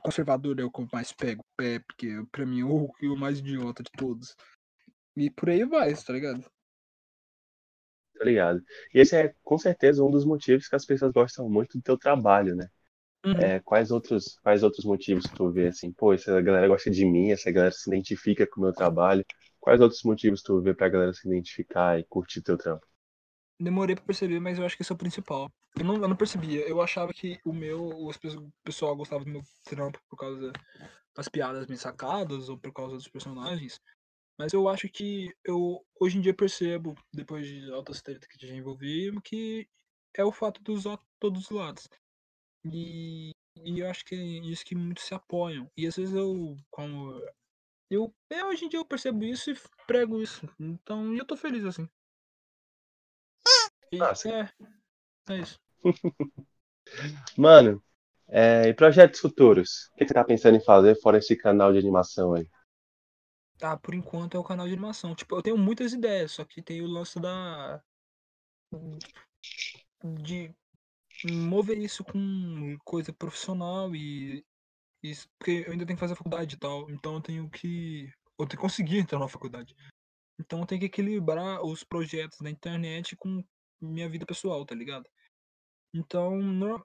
[0.03, 3.39] conservador é o que eu mais pego, pé, porque pra mim é o, o mais
[3.41, 4.37] idiota de todos.
[5.17, 6.45] E por aí vai, tá ligado?
[8.19, 8.63] Tá ligado?
[8.93, 11.97] E esse é com certeza um dos motivos que as pessoas gostam muito do teu
[11.97, 12.69] trabalho, né?
[13.25, 13.35] Uhum.
[13.41, 15.93] É, quais outros, quais outros motivos tu vê assim?
[15.93, 19.25] Pô, essa galera gosta de mim, essa galera se identifica com o meu trabalho.
[19.61, 22.87] Quais outros motivos tu vê pra galera se identificar e curtir teu trampo?
[23.61, 25.51] Demorei pra perceber, mas eu acho que esse é o principal.
[25.77, 26.61] Eu não, eu não percebia.
[26.69, 28.11] Eu achava que o meu, o
[28.65, 30.53] pessoal gostava do meu trampo por causa
[31.15, 33.81] das piadas bem sacadas ou por causa dos personagens.
[34.39, 38.55] Mas eu acho que eu hoje em dia percebo, depois de altas tretas que já
[38.55, 39.69] envolvi, que
[40.15, 41.89] é o fato de usar todos os lados.
[42.65, 43.33] E,
[43.65, 45.69] e eu acho que é isso que muitos se apoiam.
[45.77, 47.21] E às vezes eu, como.
[47.91, 49.57] Eu, é, hoje em dia eu percebo isso e
[49.87, 50.49] prego isso.
[50.61, 51.89] Então, eu tô feliz assim.
[54.01, 54.31] Ah, sim.
[54.31, 54.51] é,
[55.31, 55.59] é isso.
[57.37, 57.83] Mano,
[58.29, 59.91] é, e projetos futuros?
[59.95, 62.49] O que você tá pensando em fazer fora esse canal de animação aí?
[63.59, 65.15] Tá, por enquanto é o canal de animação.
[65.15, 67.83] Tipo, eu tenho muitas ideias, só que tem o lance da.
[70.23, 70.55] de
[71.33, 74.45] mover isso com coisa profissional e
[75.03, 78.47] isso, porque eu ainda tenho que fazer faculdade e tal, então eu tenho que eu
[78.47, 79.75] tenho que conseguir entrar na faculdade.
[80.39, 83.45] Então eu tenho que equilibrar os projetos da internet com
[83.81, 85.09] minha vida pessoal, tá ligado?
[85.95, 86.85] Então, no-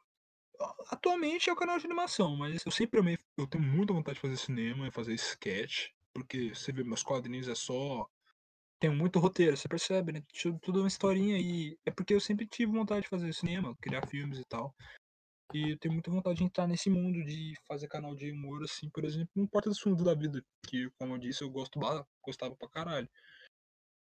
[0.89, 4.21] atualmente é o canal de animação, mas eu sempre amei, eu tenho muita vontade de
[4.21, 8.07] fazer cinema e fazer sketch, porque você vê meus quadrinhos é só
[8.79, 10.23] tem muito roteiro, você percebe, né?
[10.41, 14.05] Tudo tudo uma historinha e é porque eu sempre tive vontade de fazer cinema, criar
[14.07, 14.75] filmes e tal.
[15.53, 18.89] E eu tenho muita vontade de entrar nesse mundo de fazer canal de humor, assim,
[18.89, 21.79] por exemplo, no Porta dos Fundos da Vida, que, como eu disse, eu gosto,
[22.23, 23.09] gostava pra caralho.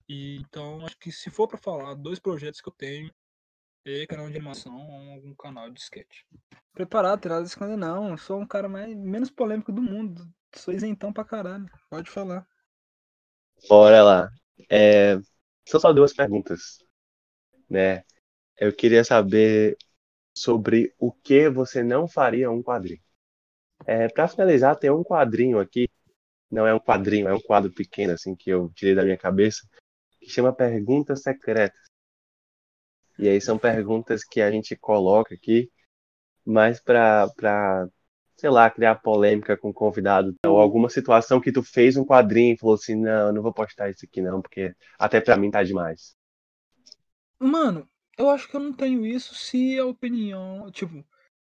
[0.08, 3.12] E então, acho que se for pra falar dois projetos que eu tenho,
[3.84, 6.22] é canal de animação ou algum canal de sketch.
[6.72, 8.10] Preparado, terá de esconder não.
[8.10, 10.26] Eu sou um cara mais, menos polêmico do mundo.
[10.54, 11.68] Sou isentão pra caralho.
[11.90, 12.46] Pode falar.
[13.68, 14.30] Bora lá.
[14.70, 15.18] É,
[15.66, 16.78] são só duas perguntas,
[17.68, 18.04] né?
[18.56, 19.76] Eu queria saber
[20.34, 23.02] sobre o que você não faria um quadrinho.
[23.86, 25.88] É, para finalizar, tem um quadrinho aqui,
[26.50, 29.68] não é um quadrinho, é um quadro pequeno assim que eu tirei da minha cabeça,
[30.28, 31.80] que chama Perguntas Secretas.
[33.18, 35.70] E aí são perguntas que a gente coloca aqui,
[36.44, 37.88] mais para para
[38.36, 42.54] sei lá, criar polêmica com o convidado, ou alguma situação que tu fez um quadrinho
[42.54, 45.64] e falou assim, não, não vou postar isso aqui não, porque até pra mim tá
[45.64, 46.14] demais.
[47.40, 51.04] Mano, eu acho que eu não tenho isso se a opinião, tipo,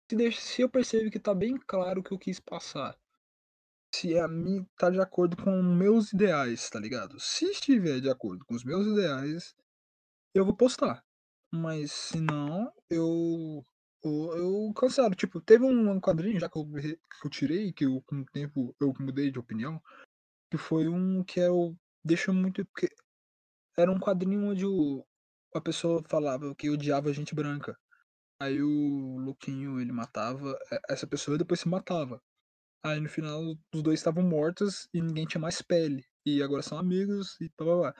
[0.09, 2.97] se, deixa, se eu percebo que tá bem claro o que eu quis passar.
[3.93, 7.19] Se a mim tá de acordo com meus ideais, tá ligado?
[7.19, 9.55] Se estiver de acordo com os meus ideais,
[10.33, 11.03] eu vou postar.
[11.51, 13.65] Mas se não, eu.
[14.03, 15.15] Eu, cancelo.
[15.15, 18.75] Tipo, teve um quadrinho já que eu, que eu tirei, que eu, com o tempo
[18.79, 19.81] eu mudei de opinião,
[20.51, 22.65] que foi um que eu deixo muito.
[22.65, 22.89] Porque
[23.77, 25.05] era um quadrinho onde o,
[25.55, 27.77] a pessoa falava que odiava gente branca.
[28.41, 32.21] Aí o Luquinho ele matava e- essa pessoa e depois se matava.
[32.83, 33.41] Aí no final
[33.73, 36.03] os dois estavam mortos e ninguém tinha mais pele.
[36.25, 37.95] E agora são amigos e blá blá blá.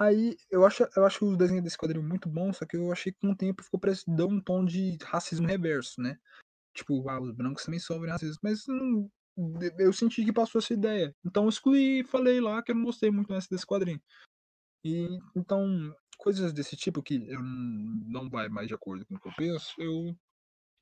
[0.00, 3.12] Aí eu acho, eu acho o desenho desse quadrinho muito bom, só que eu achei
[3.12, 6.16] que com o tempo ficou parecendo deu um tom de racismo reverso, né?
[6.74, 8.64] Tipo, ah, os brancos também sofrem racismo, mas
[9.78, 11.14] eu senti que passou essa ideia.
[11.24, 14.00] Então eu excluí e falei lá que eu não gostei muito mais desse quadrinho.
[14.84, 15.06] E
[15.36, 19.32] então, coisas desse tipo que eu não vai mais de acordo com o que eu
[19.36, 20.16] penso, eu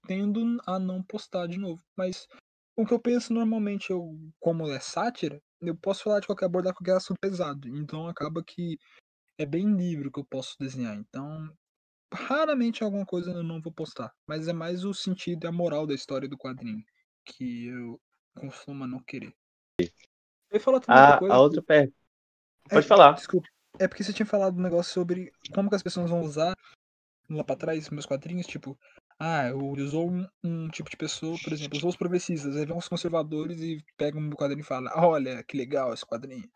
[0.07, 1.83] tendo a não postar de novo.
[1.97, 2.27] Mas
[2.77, 6.75] o que eu penso normalmente, eu, como é sátira, eu posso falar de qualquer abordar
[6.75, 7.67] qualquer assunto pesado.
[7.69, 8.79] Então acaba que
[9.39, 10.95] é bem livre o que eu posso desenhar.
[10.95, 11.51] Então,
[12.13, 14.13] raramente alguma coisa eu não vou postar.
[14.27, 16.85] Mas é mais o sentido e a moral da história do quadrinho
[17.25, 18.01] que eu
[18.39, 19.35] costumo não querer.
[20.51, 21.35] Eu falar também A, coisa.
[21.35, 21.97] a outra pergunta.
[22.71, 23.13] É, Pode falar.
[23.13, 23.49] Desculpa.
[23.79, 26.55] É porque você tinha falado um negócio sobre como que as pessoas vão usar
[27.31, 28.79] lá pra trás meus quadrinhos, tipo,
[29.19, 32.89] ah, usou um, um tipo de pessoa, por exemplo, usou os progressistas, aí vem uns
[32.89, 36.49] conservadores e pegam o meu quadrinho e falam, olha, que legal esse quadrinho.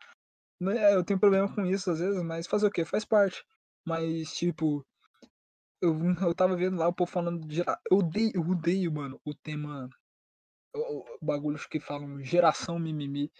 [0.61, 2.85] Né, Eu tenho problema com isso às vezes, mas fazer o quê?
[2.85, 3.43] Faz parte.
[3.85, 4.85] Mas, tipo,
[5.81, 7.61] eu, eu tava vendo lá o povo falando de.
[7.89, 9.89] Eu odeio, eu odeio, mano, o tema.
[10.75, 13.31] O, o bagulho que falam geração mimimi.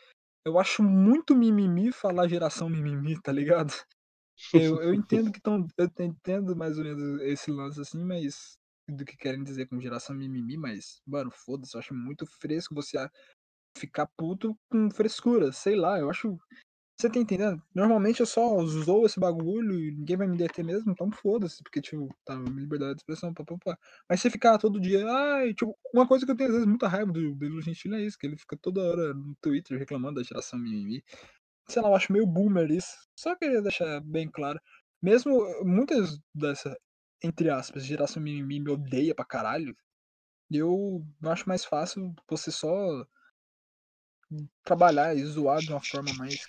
[0.43, 3.71] Eu acho muito mimimi falar geração mimimi, tá ligado?
[4.53, 5.67] Eu, eu entendo que estão.
[5.77, 8.57] Eu te- entendo mais ou menos esse lance assim, mas.
[8.89, 12.97] Do que querem dizer com geração mimimi, mas, mano, foda-se, eu acho muito fresco você
[13.77, 15.51] ficar puto com frescura.
[15.51, 16.37] Sei lá, eu acho.
[16.99, 17.61] Você tá entendendo?
[17.75, 21.81] Normalmente eu só usou esse bagulho e ninguém vai me deter mesmo, então foda-se, porque,
[21.81, 23.77] tipo, tá, liberdade de expressão, papapá.
[24.09, 26.87] Mas você ficar todo dia, ai, tipo, uma coisa que eu tenho às vezes muita
[26.87, 30.23] raiva do Danilo Gentili é isso, que ele fica toda hora no Twitter reclamando da
[30.23, 31.03] geração mimimi.
[31.71, 32.97] Sei lá, eu acho meio boomer isso.
[33.17, 34.59] Só queria deixar bem claro.
[35.01, 36.75] Mesmo eh, muitas dessa,
[37.23, 39.73] entre aspas, geração mimimi me odeia pra caralho,
[40.51, 43.05] eu acho mais fácil você só
[44.63, 46.39] trabalhar e zoar de uma forma mais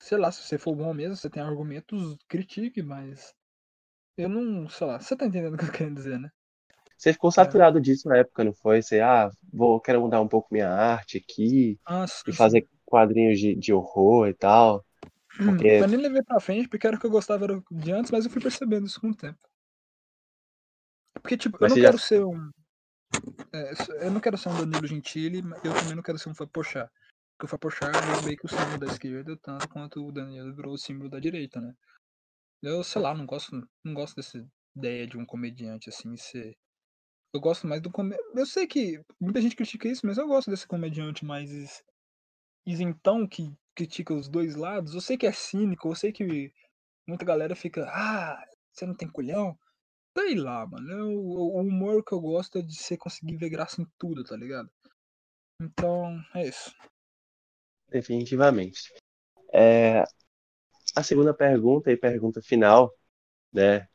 [0.00, 3.34] sei lá, se você for bom mesmo, você tem argumentos, critique, mas
[4.16, 6.30] eu não, sei lá, você tá entendendo o que eu quero dizer, né?
[6.96, 8.82] Você ficou saturado disso na época, não foi?
[8.82, 12.68] Você, ah, vou, quero mudar um pouco minha arte aqui Ah, sim, e sim.
[12.88, 14.84] Quadrinhos de, de horror e tal.
[15.36, 18.24] Porque Eu nem levei pra frente, porque era o que eu gostava de antes, mas
[18.24, 19.38] eu fui percebendo isso com o tempo.
[21.14, 22.50] Porque, tipo, eu Mas não você já- quero ser um.
[23.52, 26.34] é, eu não quero ser um Danilo Gentili, mas eu também não quero ser um
[26.34, 26.90] Fapochá.
[27.36, 30.72] Porque o Fapochá virou meio que o símbolo da esquerda, tanto quanto o Danilo virou
[30.74, 31.72] o símbolo da direita, né?
[32.62, 34.44] Eu, sei lá, não gosto, não gosto dessa
[34.76, 36.56] ideia de um comediante assim ser.
[37.32, 38.28] Eu gosto mais do comediante.
[38.34, 41.84] Eu sei que muita gente critica isso, mas eu gosto desse comediante mais is-
[42.70, 44.94] isentão que critica os dois lados.
[44.94, 46.52] Eu sei que é cínico, eu sei que
[47.06, 49.58] muita galera fica, ah, você não tem culhão.
[50.16, 50.90] Sei lá, mano.
[50.90, 54.36] Eu, o humor que eu gosto é de você conseguir ver graça em tudo, tá
[54.36, 54.70] ligado?
[55.60, 56.74] Então, é isso.
[57.88, 58.92] Definitivamente.
[59.52, 60.04] É,
[60.94, 62.92] a segunda pergunta e pergunta final,
[63.52, 63.88] né?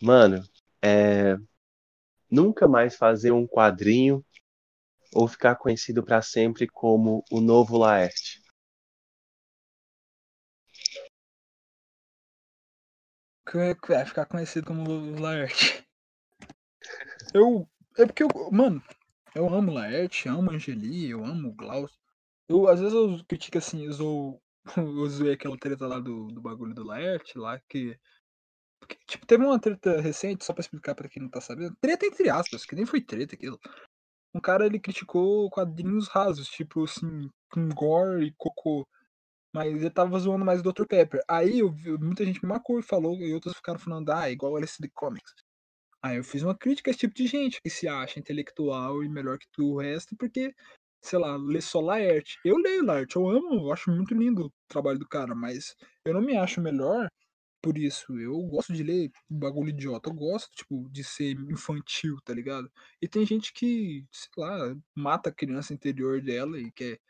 [0.00, 0.42] Mano,
[0.82, 1.36] é,
[2.30, 4.24] nunca mais fazer um quadrinho
[5.14, 8.40] ou ficar conhecido para sempre como o novo Laerte?
[13.54, 15.84] É, ficar conhecido como Laerte.
[17.34, 17.68] Eu.
[17.98, 18.28] É porque eu.
[18.52, 18.82] Mano,
[19.34, 21.96] eu amo Laerte, amo Angeli, eu amo Glaucio.
[22.48, 24.42] Eu, às vezes eu critico assim, eu, sou,
[24.76, 27.98] eu zoei aquela treta lá do, do bagulho do Laerte, lá que.
[28.80, 31.76] Porque, tipo, teve uma treta recente, só pra explicar pra quem não tá sabendo.
[31.80, 33.58] Treta entre aspas, que nem foi treta aquilo.
[34.34, 38.86] Um cara ele criticou quadrinhos rasos, tipo assim, com gore e cocô.
[39.54, 40.86] Mas ele tava zoando mais o Dr.
[40.86, 41.20] Pepper.
[41.28, 44.88] Aí eu, muita gente me marcou e falou, e outros ficaram falando, ah, igual LSD
[44.94, 45.34] Comics.
[46.02, 49.08] Aí eu fiz uma crítica a esse tipo de gente que se acha intelectual e
[49.08, 50.54] melhor que tu, o resto, porque,
[51.02, 52.38] sei lá, lê só Laerte.
[52.44, 55.74] Eu leio Laerte, eu amo, eu acho muito lindo o trabalho do cara, mas
[56.04, 57.08] eu não me acho melhor
[57.62, 58.18] por isso.
[58.18, 62.70] Eu gosto de ler bagulho idiota, eu gosto, tipo, de ser infantil, tá ligado?
[63.00, 67.00] E tem gente que, sei lá, mata a criança interior dela e quer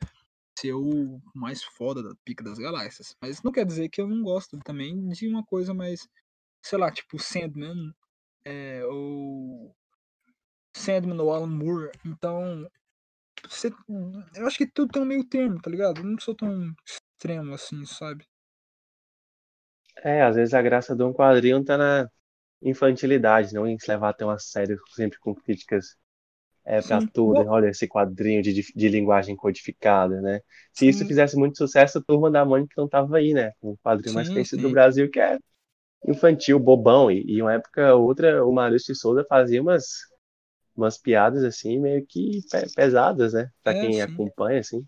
[0.59, 3.16] ser o mais foda da pica das galáxias.
[3.20, 6.09] Mas não quer dizer que eu não gosto também de uma coisa mais,
[6.62, 7.94] sei lá, tipo Sandman
[8.44, 9.74] é, ou
[10.74, 11.90] Sandman ou Alan Moore.
[12.05, 12.68] Então,
[13.48, 13.72] você,
[14.34, 15.98] eu acho que tudo tem um meio termo, tá ligado?
[15.98, 18.26] Eu não sou tão extremo assim, sabe?
[20.03, 22.09] É, às vezes a graça de um quadrinho tá na
[22.62, 25.96] infantilidade, não em se levar tão a sério, sempre com críticas
[26.64, 27.40] é, para tudo.
[27.48, 30.40] Olha esse quadrinho de, de, linguagem codificada, né?
[30.72, 30.88] Se sim.
[30.88, 33.53] isso fizesse muito sucesso, a turma da Mônica não tava aí, né?
[33.62, 35.38] Um quadrinho sim, mais conhecido do Brasil que é
[36.07, 37.11] infantil, bobão.
[37.11, 39.86] E, e uma época outra, o Maurício de Souza fazia umas,
[40.76, 42.40] umas piadas assim, meio que
[42.74, 43.51] pesadas, né?
[43.62, 44.01] Pra é, quem sim.
[44.01, 44.84] acompanha, assim.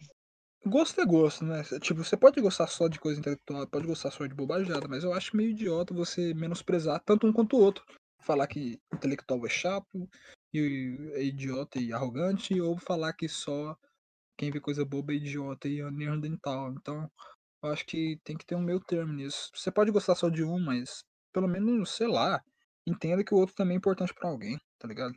[0.65, 1.63] Gosto é gosto, né?
[1.81, 5.13] Tipo, você pode gostar só de coisa intelectual, pode gostar só de bobajada, mas eu
[5.13, 7.85] acho meio idiota você menosprezar tanto um quanto o outro.
[8.21, 10.09] Falar que intelectual é chato,
[10.55, 13.77] e é idiota e arrogante, ou falar que só
[14.39, 16.73] quem vê coisa boba é idiota e neandertal.
[16.73, 17.11] Então,
[17.63, 19.51] eu acho que tem que ter um meio termo nisso.
[19.55, 22.41] Você pode gostar só de um, mas pelo menos, sei lá,
[22.87, 25.15] entenda que o outro também é importante para alguém, tá ligado?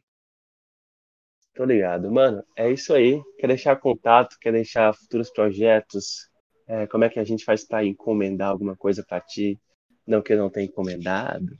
[1.55, 2.11] Tô ligado.
[2.11, 3.21] Mano, é isso aí.
[3.39, 6.29] Quer deixar contato, quer deixar futuros projetos?
[6.67, 9.59] É, como é que a gente faz para encomendar alguma coisa para ti?
[10.05, 11.57] Não que eu não tenha encomendado.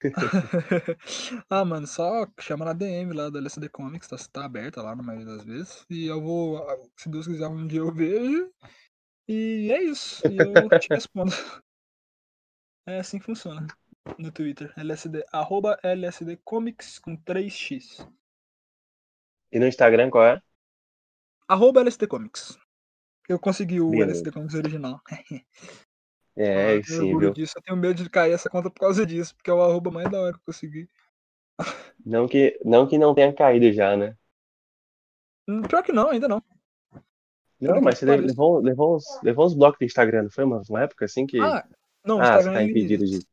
[1.50, 5.02] ah, mano, só chama na DM lá da LSD Comics, tá, tá aberta lá na
[5.02, 5.84] maioria das vezes.
[5.90, 6.64] E eu vou,
[6.96, 8.52] se Deus quiser, um dia eu vejo.
[9.26, 10.22] E é isso.
[10.28, 11.32] E eu te respondo.
[12.86, 13.66] É assim que funciona
[14.18, 14.72] no Twitter.
[14.76, 18.06] LSD, arroba LSD Comics com 3x.
[19.50, 20.42] E no Instagram qual é?
[21.46, 22.58] Arroba LSD Comics.
[23.28, 24.10] Eu consegui o Beleza.
[24.10, 25.00] LSD Comics original.
[26.40, 27.32] É, ah, sim, viu?
[27.32, 27.54] Disso.
[27.56, 30.08] Eu tenho medo de cair essa conta por causa disso, porque é o arroba mais
[30.08, 30.88] da hora que eu consegui.
[32.06, 34.16] Não que, não que não tenha caído já, né?
[35.48, 36.40] Hum, pior que não, ainda não.
[37.60, 40.82] Não, mas você levou, levou, uns, levou uns blocos do Instagram, não foi uma, uma
[40.82, 41.40] época assim que.
[41.40, 41.66] Ah,
[42.04, 43.26] não, ah, Instagram tá impedido eles, de.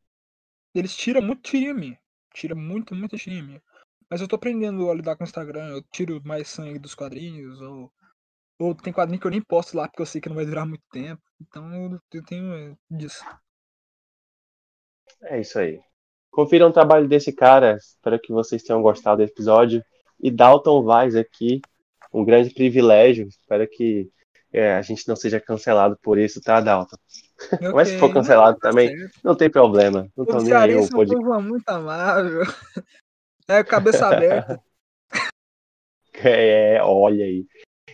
[0.74, 1.98] Eles tiram muito tirinha minha.
[2.34, 3.62] Tira muito, muita tirinha minha.
[4.10, 5.68] Mas eu tô aprendendo a lidar com o Instagram.
[5.68, 7.90] Eu tiro mais sangue dos quadrinhos, ou
[8.58, 10.66] ou tem quadrinho que eu nem posto lá porque eu sei que não vai durar
[10.66, 11.22] muito tempo.
[11.40, 13.22] Então eu tenho é, disso.
[15.22, 15.80] É isso aí.
[16.30, 17.76] Confiram o trabalho desse cara.
[17.76, 19.84] Espero que vocês tenham gostado do episódio.
[20.18, 21.60] E Dalton Vaz aqui,
[22.12, 23.28] um grande privilégio.
[23.28, 24.10] Espero que
[24.52, 26.96] é, a gente não seja cancelado por isso, tá, Dalton?
[27.52, 27.68] Okay.
[27.72, 30.08] Mas se for cancelado não, tá também, não tem problema.
[30.16, 30.76] Não tô nem aí.
[30.76, 31.42] O podcast...
[31.42, 32.42] muito amável.
[33.48, 34.60] É, cabeça aberta.
[36.18, 37.44] É, olha aí.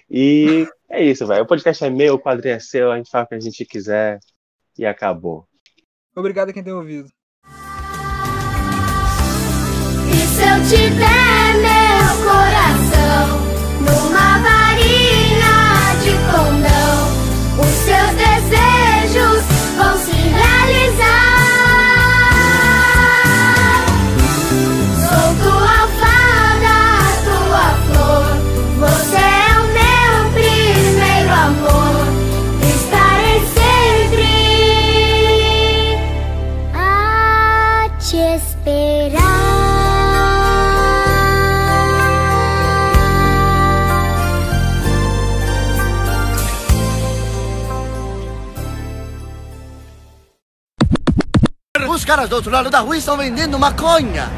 [0.09, 1.43] E é isso, velho.
[1.43, 3.65] O podcast é meu, o quadrinho é seu, a gente fala o que a gente
[3.65, 4.21] quiser
[4.79, 5.45] e acabou.
[6.15, 7.09] Obrigado a quem tem ouvido.
[10.09, 11.42] E se eu tiver meu
[52.23, 54.31] caras do outro lado da rua estão vendendo maconha.